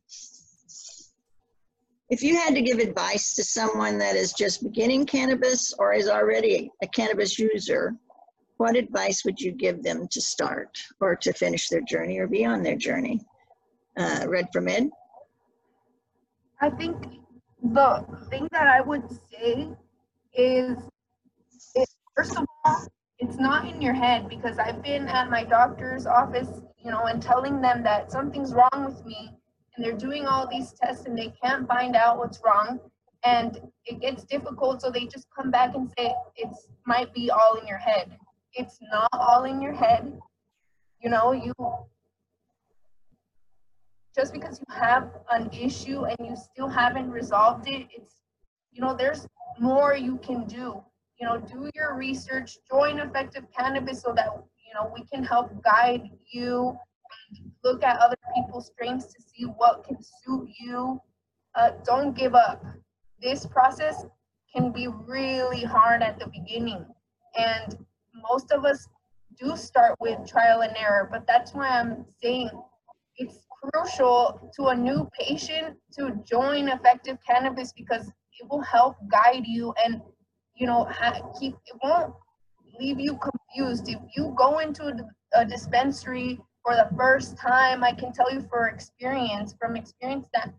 If 2.10 2.22
you 2.22 2.36
had 2.36 2.54
to 2.54 2.62
give 2.62 2.78
advice 2.78 3.34
to 3.34 3.44
someone 3.44 3.98
that 3.98 4.14
is 4.14 4.32
just 4.32 4.62
beginning 4.62 5.06
cannabis 5.06 5.72
or 5.78 5.94
is 5.94 6.08
already 6.08 6.70
a 6.82 6.86
cannabis 6.86 7.38
user, 7.38 7.94
what 8.58 8.76
advice 8.76 9.24
would 9.24 9.40
you 9.40 9.52
give 9.52 9.82
them 9.82 10.06
to 10.08 10.20
start 10.20 10.78
or 11.00 11.16
to 11.16 11.32
finish 11.32 11.68
their 11.68 11.80
journey 11.80 12.18
or 12.18 12.26
be 12.26 12.44
on 12.44 12.62
their 12.62 12.76
journey? 12.76 13.20
Uh, 13.96 14.26
Red 14.28 14.48
for 14.52 14.60
Med? 14.60 14.90
I 16.60 16.70
think 16.70 16.96
the 17.62 18.04
thing 18.30 18.48
that 18.52 18.68
I 18.68 18.80
would 18.80 19.04
say 19.10 19.68
is, 20.34 20.76
is 21.74 21.96
first 22.14 22.36
of 22.36 22.44
all, 22.64 22.86
it's 23.18 23.36
not 23.36 23.66
in 23.68 23.80
your 23.80 23.94
head 23.94 24.28
because 24.28 24.58
I've 24.58 24.82
been 24.82 25.06
at 25.08 25.30
my 25.30 25.44
doctor's 25.44 26.06
office, 26.06 26.48
you 26.84 26.90
know, 26.90 27.04
and 27.04 27.22
telling 27.22 27.60
them 27.60 27.82
that 27.84 28.10
something's 28.10 28.52
wrong 28.52 28.84
with 28.86 29.04
me 29.04 29.30
and 29.76 29.84
they're 29.84 29.96
doing 29.96 30.26
all 30.26 30.48
these 30.48 30.72
tests 30.72 31.06
and 31.06 31.16
they 31.16 31.32
can't 31.42 31.66
find 31.68 31.96
out 31.96 32.18
what's 32.18 32.40
wrong 32.44 32.80
and 33.24 33.60
it 33.86 34.00
gets 34.00 34.24
difficult 34.24 34.82
so 34.82 34.90
they 34.90 35.06
just 35.06 35.26
come 35.34 35.50
back 35.50 35.74
and 35.74 35.90
say 35.96 36.12
it's 36.36 36.68
might 36.86 37.12
be 37.14 37.30
all 37.30 37.56
in 37.60 37.66
your 37.66 37.78
head. 37.78 38.16
It's 38.52 38.78
not 38.92 39.08
all 39.12 39.44
in 39.44 39.62
your 39.62 39.72
head. 39.72 40.18
You 41.02 41.10
know 41.10 41.32
you 41.32 41.52
just 44.16 44.32
because 44.32 44.60
you 44.60 44.74
have 44.74 45.10
an 45.30 45.50
issue 45.52 46.04
and 46.04 46.16
you 46.20 46.36
still 46.36 46.68
haven't 46.68 47.10
resolved 47.10 47.68
it 47.68 47.88
it's 47.94 48.22
you 48.70 48.80
know 48.80 48.94
there's 48.96 49.26
more 49.58 49.94
you 49.96 50.18
can 50.18 50.46
do 50.46 50.82
you 51.20 51.26
know 51.26 51.38
do 51.38 51.70
your 51.74 51.94
research 51.96 52.58
join 52.70 52.98
effective 52.98 53.44
cannabis 53.56 54.02
so 54.02 54.12
that 54.14 54.28
you 54.66 54.74
know 54.74 54.92
we 54.94 55.04
can 55.12 55.22
help 55.22 55.50
guide 55.62 56.10
you 56.30 56.76
look 57.62 57.82
at 57.82 57.98
other 57.98 58.16
people's 58.34 58.66
strengths 58.66 59.06
to 59.06 59.22
see 59.22 59.44
what 59.44 59.84
can 59.84 59.96
suit 60.00 60.48
you. 60.60 61.00
Uh, 61.54 61.70
don't 61.84 62.16
give 62.16 62.34
up. 62.34 62.64
This 63.22 63.46
process 63.46 64.04
can 64.54 64.72
be 64.72 64.88
really 64.88 65.64
hard 65.64 66.02
at 66.02 66.18
the 66.18 66.26
beginning. 66.26 66.84
And 67.36 67.78
most 68.30 68.52
of 68.52 68.64
us 68.64 68.86
do 69.40 69.56
start 69.56 69.96
with 70.00 70.26
trial 70.28 70.60
and 70.60 70.76
error, 70.76 71.08
but 71.10 71.26
that's 71.26 71.52
why 71.54 71.68
I'm 71.68 72.04
saying 72.22 72.50
it's 73.16 73.38
crucial 73.72 74.52
to 74.56 74.66
a 74.66 74.76
new 74.76 75.08
patient 75.18 75.76
to 75.98 76.20
join 76.28 76.68
effective 76.68 77.18
cannabis 77.26 77.72
because 77.72 78.08
it 78.40 78.48
will 78.50 78.60
help 78.60 78.96
guide 79.08 79.46
you 79.46 79.72
and 79.84 80.02
you 80.56 80.66
know 80.66 80.88
keep 81.38 81.54
it 81.66 81.76
won't 81.82 82.14
leave 82.78 82.98
you 82.98 83.18
confused 83.18 83.88
if 83.88 83.98
you 84.16 84.34
go 84.36 84.58
into 84.58 84.94
a 85.34 85.44
dispensary 85.44 86.40
for 86.64 86.74
the 86.74 86.88
first 86.96 87.36
time, 87.36 87.84
I 87.84 87.92
can 87.92 88.12
tell 88.12 88.32
you 88.32 88.40
for 88.48 88.68
experience, 88.68 89.54
from 89.60 89.76
experience 89.76 90.28
that 90.32 90.52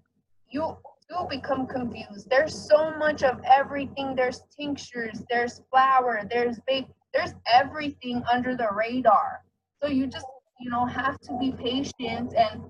you 0.49 0.77
do 1.09 1.27
become 1.29 1.65
confused. 1.65 2.29
There's 2.29 2.53
so 2.53 2.95
much 2.97 3.23
of 3.23 3.41
everything. 3.43 4.15
There's 4.15 4.43
tinctures, 4.57 5.23
there's 5.29 5.61
flower, 5.71 6.21
there's 6.29 6.59
vape, 6.69 6.87
there's 7.13 7.33
everything 7.51 8.23
under 8.31 8.55
the 8.55 8.67
radar. 8.71 9.41
So 9.81 9.89
you 9.89 10.05
just, 10.05 10.27
you 10.59 10.69
know, 10.69 10.85
have 10.85 11.19
to 11.21 11.37
be 11.39 11.51
patient 11.51 12.35
and 12.35 12.61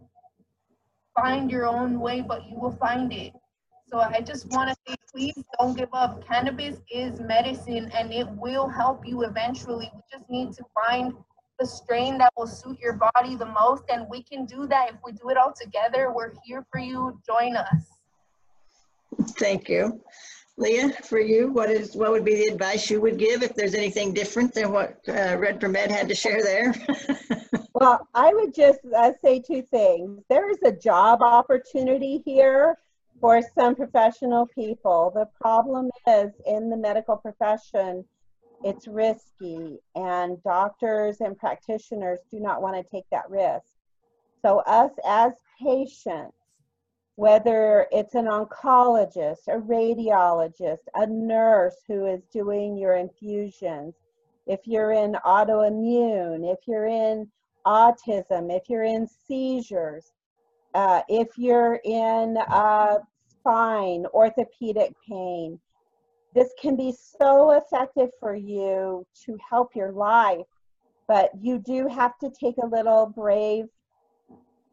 find 1.13 1.51
your 1.51 1.67
own 1.67 1.99
way, 1.99 2.21
but 2.21 2.49
you 2.49 2.57
will 2.57 2.75
find 2.77 3.11
it. 3.11 3.33
So 3.87 3.99
I 3.99 4.19
just 4.21 4.47
want 4.47 4.69
to 4.69 4.75
say, 4.87 4.95
please 5.11 5.43
don't 5.59 5.77
give 5.77 5.89
up. 5.93 6.25
Cannabis 6.27 6.77
is 6.91 7.19
medicine 7.19 7.91
and 7.95 8.11
it 8.11 8.27
will 8.31 8.67
help 8.67 9.07
you 9.07 9.23
eventually. 9.23 9.89
We 9.93 10.01
just 10.11 10.29
need 10.29 10.53
to 10.53 10.63
find 10.85 11.13
the 11.59 11.67
strain 11.67 12.17
that 12.17 12.33
will 12.35 12.47
suit 12.47 12.79
your 12.79 12.93
body 12.93 13.35
the 13.35 13.45
most. 13.45 13.83
And 13.89 14.07
we 14.09 14.23
can 14.23 14.45
do 14.45 14.65
that 14.67 14.89
if 14.89 14.95
we 15.05 15.11
do 15.11 15.29
it 15.29 15.37
all 15.37 15.53
together. 15.53 16.11
We're 16.13 16.33
here 16.43 16.65
for 16.71 16.79
you. 16.79 17.19
Join 17.25 17.55
us. 17.55 17.85
Thank 19.37 19.69
you. 19.69 20.01
Leah, 20.57 20.89
for 20.89 21.19
you, 21.19 21.51
what 21.51 21.69
is 21.69 21.97
what 21.97 22.11
would 22.11 22.23
be 22.23 22.35
the 22.35 22.45
advice 22.45 22.89
you 22.89 23.01
would 23.01 23.17
give 23.17 23.43
if 23.43 23.53
there's 23.55 23.75
anything 23.75 24.13
different 24.13 24.53
than 24.53 24.71
what 24.71 24.97
uh, 25.09 25.35
Red 25.37 25.59
for 25.59 25.67
Med 25.67 25.91
had 25.91 26.07
to 26.07 26.15
share 26.15 26.41
there? 26.41 26.73
well, 27.73 28.07
I 28.13 28.33
would 28.33 28.55
just 28.55 28.79
uh, 28.95 29.11
say 29.21 29.41
two 29.41 29.63
things. 29.63 30.23
There 30.29 30.49
is 30.49 30.59
a 30.63 30.71
job 30.71 31.19
opportunity 31.21 32.23
here 32.25 32.77
for 33.19 33.41
some 33.57 33.75
professional 33.75 34.47
people. 34.47 35.11
The 35.13 35.27
problem 35.39 35.89
is 36.07 36.31
in 36.45 36.69
the 36.69 36.77
medical 36.77 37.17
profession, 37.17 38.05
it's 38.63 38.87
risky 38.87 39.79
and 39.95 40.41
doctors 40.43 41.21
and 41.21 41.37
practitioners 41.37 42.19
do 42.31 42.39
not 42.39 42.61
want 42.61 42.75
to 42.75 42.89
take 42.89 43.05
that 43.11 43.29
risk. 43.29 43.65
So 44.41 44.59
us 44.59 44.91
as 45.07 45.33
patients, 45.61 46.37
whether 47.15 47.87
it's 47.91 48.15
an 48.15 48.25
oncologist, 48.25 49.47
a 49.47 49.59
radiologist, 49.59 50.79
a 50.95 51.07
nurse 51.07 51.77
who 51.87 52.05
is 52.05 52.21
doing 52.31 52.77
your 52.77 52.95
infusions, 52.95 53.95
if 54.47 54.59
you're 54.65 54.91
in 54.91 55.13
autoimmune, 55.25 56.51
if 56.51 56.59
you're 56.67 56.87
in 56.87 57.29
autism, 57.65 58.55
if 58.55 58.69
you're 58.69 58.83
in 58.83 59.07
seizures, 59.07 60.11
uh, 60.75 61.01
if 61.07 61.29
you're 61.37 61.79
in 61.85 62.37
uh, 62.49 62.97
spine, 63.29 64.05
orthopedic 64.13 64.93
pain, 65.09 65.57
this 66.35 66.49
can 66.61 66.75
be 66.75 66.93
so 66.93 67.51
effective 67.51 68.09
for 68.19 68.35
you 68.35 69.07
to 69.25 69.37
help 69.49 69.73
your 69.73 69.93
life, 69.93 70.45
but 71.07 71.29
you 71.41 71.59
do 71.59 71.87
have 71.87 72.17
to 72.19 72.29
take 72.29 72.55
a 72.61 72.67
little 72.67 73.05
brave, 73.05 73.67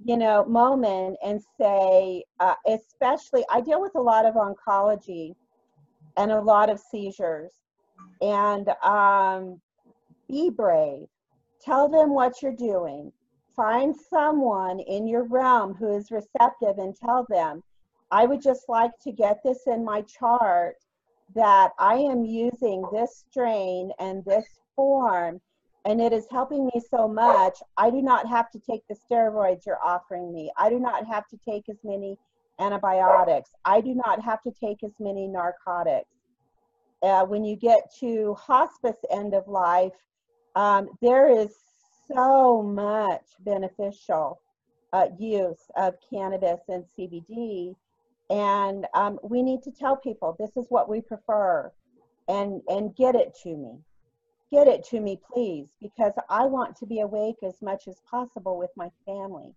you 0.04 0.16
know, 0.16 0.44
moment 0.44 1.16
and 1.24 1.40
say, 1.56 2.24
uh, 2.40 2.54
especially, 2.66 3.44
I 3.48 3.60
deal 3.60 3.80
with 3.80 3.94
a 3.94 4.00
lot 4.00 4.26
of 4.26 4.34
oncology 4.34 5.36
and 6.16 6.32
a 6.32 6.40
lot 6.40 6.68
of 6.68 6.80
seizures, 6.80 7.52
and 8.20 8.68
um, 8.82 9.60
be 10.28 10.50
brave. 10.50 11.06
Tell 11.64 11.88
them 11.88 12.12
what 12.12 12.42
you're 12.42 12.56
doing. 12.56 13.12
Find 13.54 13.94
someone 13.94 14.80
in 14.80 15.06
your 15.06 15.24
realm 15.24 15.74
who 15.74 15.96
is 15.96 16.10
receptive 16.10 16.78
and 16.78 16.96
tell 16.96 17.26
them, 17.28 17.62
I 18.10 18.26
would 18.26 18.42
just 18.42 18.68
like 18.68 18.92
to 19.04 19.12
get 19.12 19.42
this 19.42 19.66
in 19.66 19.84
my 19.84 20.02
chart 20.02 20.76
that 21.34 21.72
I 21.78 21.94
am 21.94 22.24
using 22.24 22.84
this 22.92 23.24
strain 23.28 23.90
and 23.98 24.24
this 24.24 24.46
form 24.76 25.40
and 25.84 26.00
it 26.00 26.12
is 26.12 26.26
helping 26.30 26.66
me 26.66 26.80
so 26.90 27.08
much. 27.08 27.58
I 27.76 27.90
do 27.90 28.02
not 28.02 28.28
have 28.28 28.50
to 28.52 28.60
take 28.60 28.82
the 28.88 28.94
steroids 28.94 29.66
you're 29.66 29.84
offering 29.84 30.32
me. 30.32 30.50
I 30.56 30.70
do 30.70 30.78
not 30.78 31.06
have 31.06 31.26
to 31.28 31.38
take 31.44 31.68
as 31.68 31.78
many 31.82 32.16
antibiotics. 32.60 33.50
I 33.64 33.80
do 33.80 33.94
not 33.94 34.22
have 34.22 34.42
to 34.42 34.52
take 34.52 34.84
as 34.84 34.92
many 35.00 35.26
narcotics. 35.26 36.08
Uh, 37.02 37.24
when 37.24 37.44
you 37.44 37.56
get 37.56 37.92
to 37.98 38.34
hospice 38.34 38.96
end 39.10 39.34
of 39.34 39.48
life, 39.48 39.92
um, 40.54 40.88
there 41.00 41.28
is 41.28 41.56
so 42.14 42.62
much 42.62 43.24
beneficial 43.40 44.40
uh, 44.92 45.06
use 45.18 45.70
of 45.76 45.94
cannabis 46.10 46.60
and 46.68 46.84
CBD 46.98 47.74
and 48.32 48.86
um, 48.94 49.18
we 49.22 49.42
need 49.42 49.62
to 49.62 49.70
tell 49.70 49.94
people 49.94 50.34
this 50.38 50.56
is 50.56 50.66
what 50.70 50.88
we 50.88 51.02
prefer 51.02 51.70
and 52.28 52.62
and 52.68 52.96
get 52.96 53.14
it 53.14 53.36
to 53.42 53.56
me. 53.56 53.78
Get 54.50 54.68
it 54.68 54.84
to 54.88 55.00
me 55.00 55.20
please 55.32 55.68
because 55.80 56.12
i 56.28 56.44
want 56.44 56.76
to 56.76 56.86
be 56.86 57.00
awake 57.00 57.36
as 57.42 57.60
much 57.62 57.88
as 57.88 57.96
possible 58.10 58.58
with 58.58 58.70
my 58.76 58.90
family. 59.06 59.54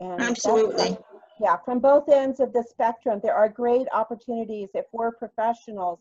And 0.00 0.20
absolutely. 0.22 0.96
yeah 1.40 1.56
from 1.64 1.80
both 1.80 2.08
ends 2.08 2.40
of 2.40 2.52
the 2.52 2.64
spectrum. 2.68 3.20
There 3.22 3.34
are 3.34 3.48
great 3.48 3.88
opportunities 3.92 4.70
if 4.74 4.86
we're 4.92 5.12
professionals 5.12 5.98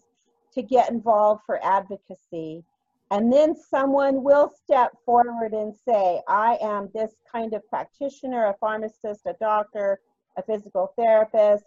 to 0.54 0.62
get 0.62 0.92
involved 0.92 1.42
for 1.46 1.64
advocacy 1.64 2.64
and 3.14 3.32
then 3.32 3.56
someone 3.56 4.24
will 4.24 4.52
step 4.64 4.92
forward 5.06 5.54
and 5.54 5.74
say 5.88 6.22
i 6.28 6.58
am 6.62 6.90
this 6.94 7.14
kind 7.32 7.54
of 7.54 7.62
practitioner 7.70 8.48
a 8.48 8.56
pharmacist 8.60 9.22
a 9.26 9.34
doctor 9.40 10.00
a 10.38 10.44
physical 10.44 10.94
therapist, 10.98 11.66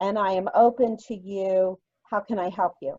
and 0.00 0.18
I 0.18 0.32
am 0.32 0.48
open 0.54 0.96
to 1.08 1.14
you. 1.14 1.78
How 2.10 2.20
can 2.20 2.38
I 2.38 2.50
help 2.50 2.74
you? 2.80 2.96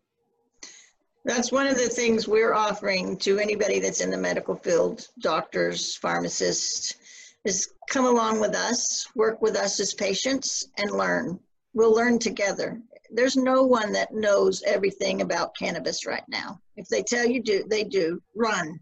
That's 1.24 1.50
one 1.50 1.66
of 1.66 1.76
the 1.76 1.88
things 1.88 2.28
we're 2.28 2.54
offering 2.54 3.16
to 3.18 3.38
anybody 3.38 3.80
that's 3.80 4.00
in 4.00 4.10
the 4.10 4.16
medical 4.16 4.54
field, 4.54 5.08
doctors, 5.20 5.96
pharmacists, 5.96 6.94
is 7.44 7.72
come 7.88 8.04
along 8.04 8.40
with 8.40 8.54
us, 8.54 9.08
work 9.14 9.42
with 9.42 9.56
us 9.56 9.80
as 9.80 9.94
patients, 9.94 10.68
and 10.78 10.90
learn. 10.90 11.38
We'll 11.74 11.94
learn 11.94 12.18
together. 12.18 12.80
There's 13.10 13.36
no 13.36 13.62
one 13.62 13.92
that 13.92 14.14
knows 14.14 14.62
everything 14.64 15.20
about 15.20 15.56
cannabis 15.56 16.06
right 16.06 16.24
now. 16.28 16.60
If 16.76 16.88
they 16.88 17.02
tell 17.02 17.26
you 17.26 17.42
do, 17.42 17.64
they 17.68 17.84
do, 17.84 18.20
run 18.34 18.80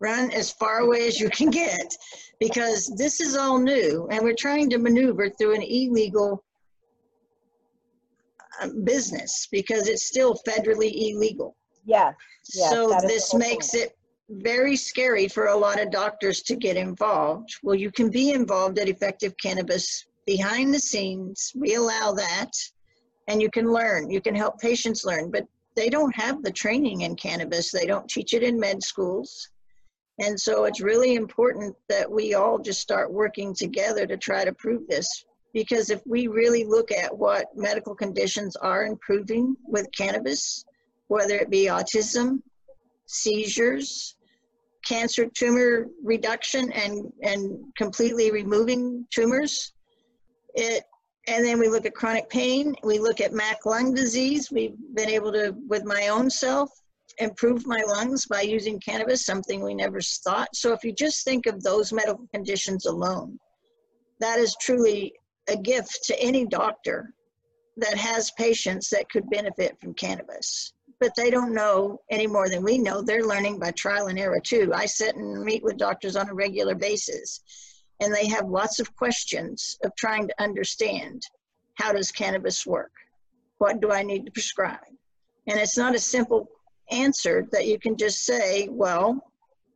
run 0.00 0.30
as 0.32 0.52
far 0.52 0.78
away 0.78 1.06
as 1.06 1.20
you 1.20 1.28
can 1.30 1.50
get 1.50 1.94
because 2.38 2.92
this 2.96 3.20
is 3.20 3.36
all 3.36 3.58
new 3.58 4.06
and 4.10 4.22
we're 4.22 4.34
trying 4.34 4.70
to 4.70 4.78
maneuver 4.78 5.28
through 5.28 5.54
an 5.54 5.62
illegal 5.62 6.44
um, 8.60 8.84
business 8.84 9.48
because 9.50 9.88
it's 9.88 10.06
still 10.06 10.38
federally 10.46 10.92
illegal. 11.10 11.56
Yes. 11.84 12.14
yes 12.54 12.70
so 12.70 12.96
this 13.02 13.34
makes 13.34 13.74
it 13.74 13.96
very 14.30 14.76
scary 14.76 15.26
for 15.26 15.46
a 15.46 15.56
lot 15.56 15.80
of 15.80 15.90
doctors 15.90 16.42
to 16.42 16.54
get 16.54 16.76
involved. 16.76 17.50
Well, 17.62 17.74
you 17.74 17.90
can 17.90 18.10
be 18.10 18.32
involved 18.32 18.78
at 18.78 18.88
Effective 18.88 19.34
Cannabis 19.42 20.04
behind 20.26 20.74
the 20.74 20.78
scenes. 20.78 21.52
We 21.54 21.76
allow 21.76 22.12
that 22.12 22.50
and 23.26 23.40
you 23.40 23.50
can 23.50 23.72
learn. 23.72 24.10
You 24.10 24.20
can 24.20 24.34
help 24.34 24.58
patients 24.58 25.04
learn, 25.04 25.30
but 25.30 25.44
they 25.78 25.88
don't 25.88 26.14
have 26.16 26.42
the 26.42 26.50
training 26.50 27.02
in 27.02 27.14
cannabis. 27.14 27.70
They 27.70 27.86
don't 27.86 28.08
teach 28.08 28.34
it 28.34 28.42
in 28.42 28.58
med 28.58 28.82
schools. 28.82 29.48
And 30.18 30.38
so 30.38 30.64
it's 30.64 30.80
really 30.80 31.14
important 31.14 31.76
that 31.88 32.10
we 32.10 32.34
all 32.34 32.58
just 32.58 32.80
start 32.80 33.12
working 33.12 33.54
together 33.54 34.04
to 34.04 34.16
try 34.16 34.44
to 34.44 34.52
prove 34.52 34.88
this. 34.88 35.24
Because 35.54 35.90
if 35.90 36.02
we 36.04 36.26
really 36.26 36.64
look 36.64 36.90
at 36.90 37.16
what 37.16 37.46
medical 37.54 37.94
conditions 37.94 38.56
are 38.56 38.86
improving 38.86 39.56
with 39.68 39.86
cannabis, 39.96 40.64
whether 41.06 41.36
it 41.36 41.48
be 41.48 41.66
autism, 41.66 42.42
seizures, 43.06 44.16
cancer 44.84 45.26
tumor 45.26 45.86
reduction 46.02 46.72
and, 46.72 47.12
and 47.22 47.56
completely 47.76 48.32
removing 48.32 49.06
tumors, 49.10 49.72
it 50.54 50.82
and 51.28 51.44
then 51.44 51.58
we 51.58 51.68
look 51.68 51.84
at 51.84 51.94
chronic 51.94 52.30
pain. 52.30 52.74
We 52.82 52.98
look 52.98 53.20
at 53.20 53.34
MAC 53.34 53.66
lung 53.66 53.94
disease. 53.94 54.50
We've 54.50 54.76
been 54.94 55.10
able 55.10 55.30
to, 55.32 55.54
with 55.68 55.84
my 55.84 56.08
own 56.08 56.30
self, 56.30 56.70
improve 57.18 57.66
my 57.66 57.82
lungs 57.86 58.24
by 58.26 58.40
using 58.40 58.80
cannabis, 58.80 59.26
something 59.26 59.62
we 59.62 59.74
never 59.74 60.00
thought. 60.00 60.48
So 60.54 60.72
if 60.72 60.82
you 60.84 60.92
just 60.92 61.24
think 61.24 61.46
of 61.46 61.62
those 61.62 61.92
medical 61.92 62.26
conditions 62.32 62.86
alone, 62.86 63.38
that 64.20 64.38
is 64.38 64.56
truly 64.60 65.12
a 65.48 65.56
gift 65.56 66.00
to 66.04 66.18
any 66.18 66.46
doctor 66.46 67.12
that 67.76 67.98
has 67.98 68.30
patients 68.32 68.88
that 68.90 69.10
could 69.10 69.28
benefit 69.28 69.78
from 69.80 69.94
cannabis. 69.94 70.72
But 70.98 71.12
they 71.14 71.30
don't 71.30 71.54
know 71.54 72.00
any 72.10 72.26
more 72.26 72.48
than 72.48 72.64
we 72.64 72.78
know. 72.78 73.02
They're 73.02 73.26
learning 73.26 73.58
by 73.58 73.70
trial 73.72 74.06
and 74.06 74.18
error 74.18 74.40
too. 74.40 74.72
I 74.74 74.86
sit 74.86 75.14
and 75.14 75.44
meet 75.44 75.62
with 75.62 75.76
doctors 75.76 76.16
on 76.16 76.28
a 76.28 76.34
regular 76.34 76.74
basis 76.74 77.40
and 78.00 78.14
they 78.14 78.28
have 78.28 78.48
lots 78.48 78.80
of 78.80 78.94
questions 78.96 79.78
of 79.84 79.94
trying 79.96 80.28
to 80.28 80.42
understand 80.42 81.22
how 81.74 81.92
does 81.92 82.12
cannabis 82.12 82.66
work? 82.66 82.92
What 83.58 83.80
do 83.80 83.90
I 83.92 84.02
need 84.02 84.24
to 84.26 84.32
prescribe? 84.32 84.78
And 85.46 85.58
it's 85.58 85.76
not 85.76 85.94
a 85.94 85.98
simple 85.98 86.48
answer 86.90 87.46
that 87.52 87.66
you 87.66 87.78
can 87.78 87.96
just 87.96 88.24
say, 88.24 88.68
well, 88.70 89.22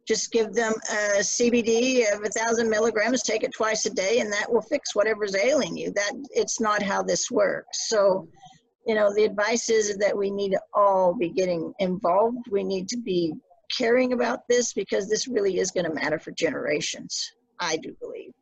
just 0.07 0.33
give 0.33 0.53
them 0.53 0.73
a 0.91 1.21
CBD 1.21 2.13
of 2.13 2.23
a 2.25 2.29
thousand 2.29 2.69
milligrams, 2.69 3.23
take 3.23 3.45
it 3.45 3.53
twice 3.53 3.87
a 3.87 3.91
day, 3.91 4.19
and 4.19 4.33
that 4.33 4.53
will 4.53 4.63
fix 4.63 4.95
whatever's 4.95 5.37
ailing 5.37 5.77
you. 5.77 5.93
That 5.93 6.13
it's 6.31 6.61
not 6.61 6.83
how 6.83 7.03
this 7.03 7.31
works. 7.31 7.89
So, 7.89 8.29
you 8.87 8.97
know, 8.97 9.15
the 9.15 9.25
advice 9.25 9.71
is 9.71 9.97
that 9.99 10.17
we 10.17 10.31
need 10.31 10.51
to 10.51 10.61
all 10.75 11.15
be 11.15 11.29
getting 11.31 11.73
involved. 11.79 12.49
We 12.51 12.65
need 12.65 12.89
to 12.89 12.99
be 12.99 13.33
caring 13.71 14.13
about 14.13 14.41
this 14.49 14.73
because 14.73 15.09
this 15.09 15.29
really 15.29 15.59
is 15.59 15.71
going 15.71 15.87
to 15.87 15.95
matter 15.95 16.19
for 16.19 16.33
generations. 16.33 17.33
I 17.63 17.77
do 17.77 17.97
believe. 18.01 18.33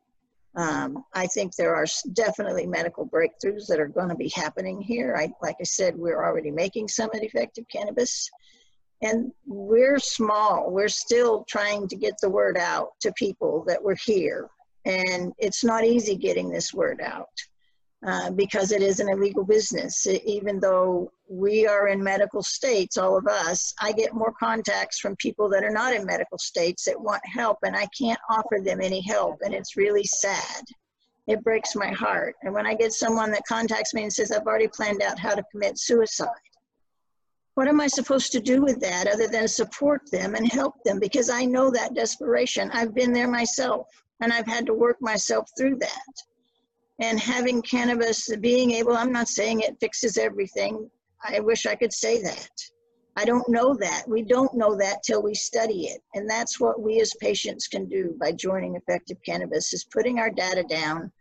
Um, 0.55 1.05
I 1.13 1.27
think 1.27 1.55
there 1.55 1.75
are 1.75 1.85
definitely 2.11 2.65
medical 2.65 3.07
breakthroughs 3.07 3.67
that 3.67 3.79
are 3.79 3.87
going 3.87 4.09
to 4.09 4.15
be 4.15 4.29
happening 4.29 4.81
here. 4.81 5.15
I, 5.15 5.31
like 5.41 5.55
I 5.61 5.63
said, 5.63 5.95
we're 5.95 6.25
already 6.25 6.51
making 6.51 6.89
some 6.89 7.09
effective 7.13 7.65
cannabis. 7.71 8.29
And 9.01 9.31
we're 9.45 9.99
small. 9.99 10.69
We're 10.69 10.89
still 10.89 11.45
trying 11.47 11.87
to 11.87 11.95
get 11.95 12.15
the 12.21 12.29
word 12.29 12.57
out 12.57 12.89
to 13.01 13.13
people 13.13 13.63
that 13.67 13.81
we're 13.81 13.95
here. 13.95 14.49
And 14.85 15.33
it's 15.37 15.63
not 15.63 15.85
easy 15.85 16.15
getting 16.15 16.49
this 16.49 16.73
word 16.73 16.99
out. 17.01 17.29
Uh, 18.03 18.31
because 18.31 18.71
it 18.71 18.81
is 18.81 18.99
an 18.99 19.07
illegal 19.09 19.43
business. 19.43 20.07
even 20.07 20.59
though 20.59 21.11
we 21.29 21.67
are 21.67 21.89
in 21.89 22.03
medical 22.03 22.41
states, 22.41 22.97
all 22.97 23.15
of 23.15 23.27
us, 23.27 23.75
I 23.79 23.91
get 23.91 24.15
more 24.15 24.33
contacts 24.39 24.97
from 24.97 25.15
people 25.17 25.47
that 25.49 25.63
are 25.63 25.69
not 25.69 25.93
in 25.93 26.03
medical 26.03 26.39
states 26.39 26.85
that 26.85 26.99
want 26.99 27.21
help, 27.31 27.59
and 27.61 27.75
I 27.75 27.85
can't 27.95 28.19
offer 28.27 28.59
them 28.59 28.81
any 28.81 29.01
help, 29.01 29.41
and 29.43 29.53
it's 29.53 29.77
really 29.77 30.03
sad. 30.03 30.63
It 31.27 31.43
breaks 31.43 31.75
my 31.75 31.89
heart. 31.89 32.35
And 32.41 32.55
when 32.55 32.65
I 32.65 32.73
get 32.73 32.91
someone 32.91 33.29
that 33.33 33.43
contacts 33.47 33.93
me 33.93 34.01
and 34.01 34.11
says, 34.11 34.31
I've 34.31 34.47
already 34.47 34.67
planned 34.67 35.03
out 35.03 35.19
how 35.19 35.35
to 35.35 35.43
commit 35.51 35.77
suicide, 35.77 36.27
what 37.53 37.67
am 37.67 37.79
I 37.79 37.85
supposed 37.85 38.31
to 38.31 38.39
do 38.39 38.63
with 38.63 38.79
that 38.79 39.05
other 39.05 39.27
than 39.27 39.47
support 39.47 40.09
them 40.11 40.33
and 40.33 40.51
help 40.51 40.73
them? 40.85 40.99
Because 40.99 41.29
I 41.29 41.45
know 41.45 41.69
that 41.69 41.93
desperation. 41.93 42.71
I've 42.73 42.95
been 42.95 43.13
there 43.13 43.27
myself, 43.27 43.85
and 44.21 44.33
I've 44.33 44.47
had 44.47 44.65
to 44.65 44.73
work 44.73 44.97
myself 45.01 45.47
through 45.55 45.75
that 45.75 46.23
and 47.01 47.19
having 47.19 47.63
cannabis, 47.63 48.29
being 48.37 48.71
able, 48.71 48.95
I'm 48.95 49.11
not 49.11 49.27
saying 49.27 49.61
it 49.61 49.75
fixes 49.79 50.17
everything. 50.17 50.89
I 51.23 51.39
wish 51.39 51.65
I 51.65 51.75
could 51.75 51.91
say 51.91 52.21
that. 52.21 52.49
I 53.17 53.25
don't 53.25 53.49
know 53.49 53.75
that. 53.75 54.03
We 54.07 54.21
don't 54.21 54.53
know 54.53 54.75
that 54.77 55.03
till 55.03 55.21
we 55.21 55.33
study 55.33 55.87
it. 55.87 55.99
And 56.13 56.29
that's 56.29 56.59
what 56.59 56.79
we 56.79 57.01
as 57.01 57.11
patients 57.19 57.67
can 57.67 57.89
do 57.89 58.15
by 58.19 58.31
joining 58.31 58.75
effective 58.75 59.17
cannabis 59.25 59.73
is 59.73 59.83
putting 59.91 60.19
our 60.19 60.29
data 60.29 60.63
down 60.63 61.11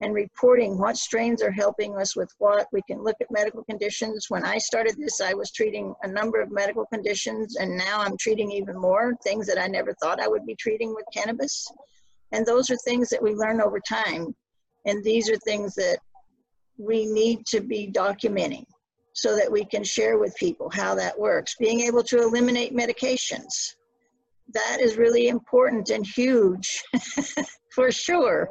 and 0.00 0.14
reporting 0.14 0.78
what 0.78 0.96
strains 0.96 1.42
are 1.42 1.50
helping 1.50 1.98
us 1.98 2.14
with 2.14 2.30
what. 2.38 2.68
We 2.72 2.82
can 2.88 3.02
look 3.02 3.16
at 3.20 3.30
medical 3.30 3.64
conditions. 3.64 4.26
When 4.28 4.44
I 4.44 4.58
started 4.58 4.94
this, 4.96 5.20
I 5.20 5.34
was 5.34 5.50
treating 5.50 5.94
a 6.02 6.08
number 6.08 6.40
of 6.40 6.52
medical 6.52 6.86
conditions 6.86 7.56
and 7.56 7.76
now 7.76 8.00
I'm 8.00 8.16
treating 8.18 8.52
even 8.52 8.78
more 8.78 9.14
things 9.24 9.46
that 9.48 9.60
I 9.60 9.66
never 9.66 9.94
thought 9.94 10.20
I 10.20 10.28
would 10.28 10.46
be 10.46 10.54
treating 10.54 10.94
with 10.94 11.04
cannabis. 11.12 11.66
And 12.30 12.46
those 12.46 12.70
are 12.70 12.76
things 12.76 13.10
that 13.10 13.22
we 13.22 13.34
learn 13.34 13.60
over 13.60 13.80
time. 13.80 14.34
And 14.86 15.02
these 15.02 15.30
are 15.30 15.36
things 15.36 15.74
that 15.74 15.98
we 16.78 17.06
need 17.06 17.46
to 17.46 17.60
be 17.60 17.90
documenting 17.90 18.64
so 19.14 19.36
that 19.36 19.50
we 19.50 19.64
can 19.64 19.84
share 19.84 20.18
with 20.18 20.34
people 20.36 20.68
how 20.72 20.94
that 20.96 21.18
works. 21.18 21.54
Being 21.58 21.80
able 21.80 22.02
to 22.04 22.18
eliminate 22.18 22.76
medications. 22.76 23.74
That 24.52 24.78
is 24.80 24.96
really 24.96 25.28
important 25.28 25.88
and 25.90 26.06
huge 26.06 26.82
for 27.74 27.90
sure. 27.90 28.48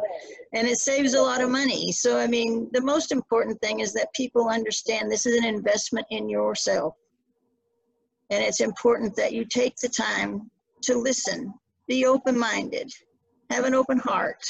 And 0.53 0.67
it 0.67 0.77
saves 0.77 1.13
a 1.13 1.21
lot 1.21 1.41
of 1.41 1.49
money. 1.49 1.91
So, 1.91 2.17
I 2.17 2.27
mean, 2.27 2.69
the 2.71 2.81
most 2.81 3.11
important 3.11 3.61
thing 3.61 3.81
is 3.81 3.93
that 3.93 4.13
people 4.13 4.49
understand 4.49 5.11
this 5.11 5.25
is 5.25 5.37
an 5.37 5.45
investment 5.45 6.07
in 6.09 6.29
yourself. 6.29 6.95
And 8.29 8.43
it's 8.43 8.61
important 8.61 9.15
that 9.17 9.33
you 9.33 9.45
take 9.45 9.75
the 9.75 9.89
time 9.89 10.49
to 10.83 10.97
listen, 10.97 11.53
be 11.87 12.05
open 12.05 12.37
minded, 12.37 12.91
have 13.49 13.65
an 13.65 13.75
open 13.75 13.99
heart, 13.99 14.43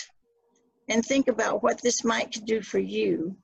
and 0.89 1.03
think 1.03 1.27
about 1.27 1.63
what 1.63 1.81
this 1.81 2.03
might 2.03 2.31
do 2.45 2.61
for 2.61 2.79
you. 2.79 3.35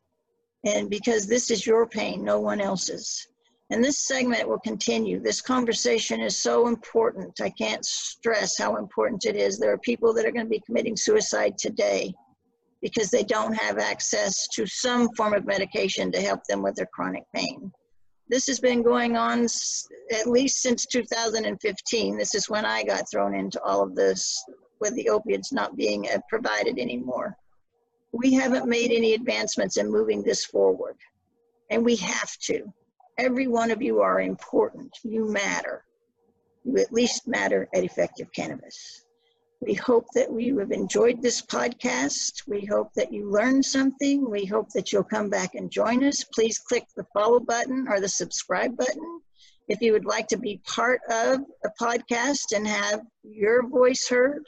And 0.65 0.89
because 0.89 1.25
this 1.25 1.52
is 1.52 1.65
your 1.65 1.88
pain, 1.88 2.23
no 2.23 2.39
one 2.39 2.60
else's. 2.60 3.28
And 3.71 3.84
this 3.84 3.99
segment 3.99 4.47
will 4.47 4.60
continue. 4.60 5.19
This 5.19 5.41
conversation 5.41 6.21
is 6.21 6.36
so 6.36 6.67
important. 6.67 7.39
I 7.39 7.52
can't 7.52 7.86
stress 7.86 8.58
how 8.58 8.78
important 8.78 9.25
it 9.25 9.36
is. 9.36 9.58
There 9.60 9.71
are 9.71 9.78
people 9.78 10.13
that 10.13 10.25
are 10.25 10.32
going 10.32 10.45
to 10.45 10.49
be 10.49 10.63
committing 10.65 10.97
suicide 10.97 11.58
today 11.58 12.13
because 12.82 13.12
they 13.12 13.23
don't 13.23 13.54
have 13.54 13.78
access 13.78 14.47
to 14.47 14.65
some 14.65 15.10
form 15.15 15.34
of 15.34 15.45
medication 15.45 16.12
to 16.12 16.21
help 16.21 16.43
them 16.45 16.63
with 16.63 16.75
their 16.75 16.89
chronic 16.93 17.23
pain. 17.36 17.71
This 18.28 18.47
has 18.47 18.60
been 18.60 18.84
going 18.84 19.17
on 19.17 19.45
at 20.12 20.28
least 20.28 20.62
since 20.62 20.86
2015. 20.86 22.17
This 22.17 22.36
is 22.36 22.49
when 22.49 22.65
I 22.65 22.84
got 22.84 23.10
thrown 23.10 23.36
into 23.36 23.62
all 23.63 23.84
of 23.84 23.95
this 23.95 24.43
with 24.79 24.95
the 24.95 25.09
opiates 25.09 25.51
not 25.51 25.75
being 25.75 26.07
uh, 26.07 26.19
provided 26.29 26.79
anymore. 26.79 27.35
We 28.11 28.33
haven't 28.33 28.67
made 28.67 28.91
any 28.91 29.13
advancements 29.13 29.77
in 29.77 29.91
moving 29.91 30.23
this 30.23 30.45
forward, 30.45 30.97
and 31.69 31.85
we 31.85 31.95
have 31.97 32.35
to. 32.43 32.73
Every 33.17 33.47
one 33.47 33.69
of 33.69 33.81
you 33.81 33.99
are 34.01 34.21
important. 34.21 34.97
You 35.03 35.31
matter. 35.31 35.83
You 36.63 36.77
at 36.77 36.93
least 36.93 37.27
matter 37.27 37.67
at 37.73 37.83
Effective 37.83 38.31
Cannabis. 38.31 39.05
We 39.61 39.73
hope 39.73 40.05
that 40.13 40.29
you 40.39 40.57
have 40.59 40.71
enjoyed 40.71 41.21
this 41.21 41.41
podcast. 41.41 42.47
We 42.47 42.65
hope 42.65 42.93
that 42.93 43.11
you 43.11 43.29
learned 43.29 43.65
something. 43.65 44.29
We 44.29 44.45
hope 44.45 44.69
that 44.69 44.93
you'll 44.93 45.03
come 45.03 45.29
back 45.29 45.55
and 45.55 45.69
join 45.69 46.03
us. 46.05 46.23
Please 46.23 46.59
click 46.59 46.85
the 46.95 47.05
follow 47.13 47.41
button 47.41 47.85
or 47.89 47.99
the 47.99 48.07
subscribe 48.07 48.77
button. 48.77 49.21
If 49.67 49.81
you 49.81 49.91
would 49.91 50.05
like 50.05 50.27
to 50.29 50.37
be 50.37 50.61
part 50.65 51.01
of 51.09 51.41
a 51.65 51.69
podcast 51.79 52.55
and 52.55 52.65
have 52.65 53.01
your 53.23 53.67
voice 53.67 54.07
heard, 54.07 54.45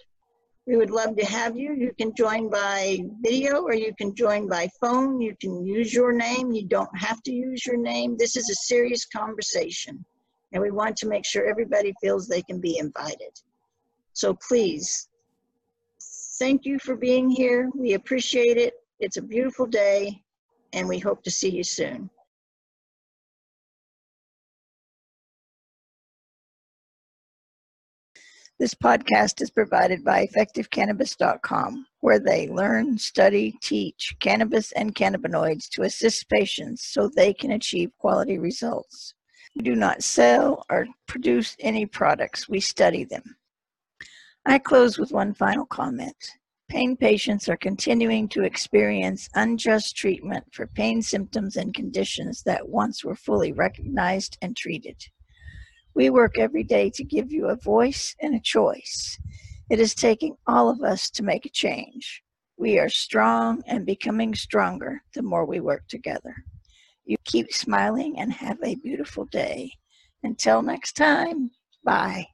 we 0.72 0.78
would 0.78 0.90
love 0.90 1.18
to 1.18 1.26
have 1.26 1.58
you. 1.58 1.74
You 1.74 1.92
can 1.98 2.16
join 2.16 2.50
by 2.50 3.00
video 3.20 3.62
or 3.64 3.74
you 3.74 3.94
can 3.98 4.16
join 4.16 4.48
by 4.48 4.70
phone. 4.80 5.20
You 5.20 5.36
can 5.42 5.66
use 5.66 5.94
your 5.94 6.14
name. 6.14 6.54
You 6.54 6.66
don't 6.66 6.98
have 6.98 7.22
to 7.24 7.34
use 7.34 7.66
your 7.66 7.76
name. 7.76 8.16
This 8.18 8.38
is 8.38 8.50
a 8.50 8.56
serious 8.56 9.06
conversation 9.06 10.06
and 10.54 10.64
we 10.64 10.72
want 10.72 10.96
to 10.98 11.10
make 11.10 11.26
sure 11.26 11.46
everybody 11.46 11.94
feels 12.02 12.26
they 12.26 12.42
can 12.42 12.62
be 12.62 12.78
invited. 12.78 13.34
So 14.14 14.38
please, 14.48 15.10
thank 16.40 16.64
you 16.64 16.80
for 16.80 16.96
being 16.96 17.30
here. 17.30 17.70
We 17.76 17.96
appreciate 17.96 18.56
it. 18.56 18.76
It's 19.02 19.18
a 19.18 19.22
beautiful 19.22 19.66
day 19.66 20.24
and 20.72 20.88
we 20.88 21.00
hope 21.00 21.22
to 21.24 21.32
see 21.32 21.50
you 21.50 21.66
soon. 21.66 22.10
This 28.62 28.76
podcast 28.76 29.42
is 29.42 29.50
provided 29.50 30.04
by 30.04 30.28
effectivecannabis.com, 30.28 31.88
where 32.02 32.20
they 32.20 32.48
learn, 32.48 32.96
study, 33.00 33.56
teach 33.60 34.16
cannabis 34.20 34.72
and 34.74 34.94
cannabinoids 34.94 35.68
to 35.70 35.82
assist 35.82 36.30
patients 36.30 36.86
so 36.86 37.10
they 37.10 37.34
can 37.34 37.54
achieve 37.54 37.90
quality 37.98 38.38
results. 38.38 39.16
We 39.56 39.64
do 39.64 39.76
not 39.76 40.04
sell 40.04 40.64
or 40.70 40.86
produce 41.08 41.56
any 41.60 41.88
products, 41.88 42.48
we 42.48 42.60
study 42.60 43.04
them. 43.04 43.36
I 44.46 44.60
close 44.60 45.00
with 45.00 45.12
one 45.12 45.34
final 45.34 45.66
comment. 45.66 46.16
Pain 46.70 46.96
patients 46.96 47.50
are 47.50 47.58
continuing 47.58 48.30
to 48.30 48.44
experience 48.44 49.28
unjust 49.34 49.96
treatment 49.96 50.46
for 50.52 50.68
pain 50.68 51.02
symptoms 51.02 51.58
and 51.58 51.74
conditions 51.74 52.44
that 52.44 52.70
once 52.70 53.04
were 53.04 53.16
fully 53.16 53.54
recognized 53.54 54.38
and 54.44 54.56
treated. 54.56 55.04
We 55.94 56.10
work 56.10 56.38
every 56.38 56.64
day 56.64 56.90
to 56.92 57.04
give 57.04 57.32
you 57.32 57.48
a 57.48 57.56
voice 57.56 58.16
and 58.22 58.36
a 58.36 58.40
choice. 58.40 59.20
It 59.70 59.80
is 59.80 59.96
taking 59.96 60.36
all 60.48 60.70
of 60.70 60.82
us 60.82 61.10
to 61.12 61.24
make 61.24 61.46
a 61.46 61.50
change. 61.50 62.22
We 62.58 62.80
are 62.80 62.90
strong 62.90 63.64
and 63.68 63.86
becoming 63.86 64.36
stronger 64.36 65.02
the 65.14 65.24
more 65.24 65.46
we 65.46 65.60
work 65.60 65.88
together. 65.88 66.36
You 67.06 67.18
keep 67.26 67.52
smiling 67.52 68.20
and 68.20 68.32
have 68.32 68.58
a 68.64 68.76
beautiful 68.76 69.26
day. 69.26 69.72
Until 70.24 70.62
next 70.62 70.94
time, 70.96 71.52
bye. 71.84 72.28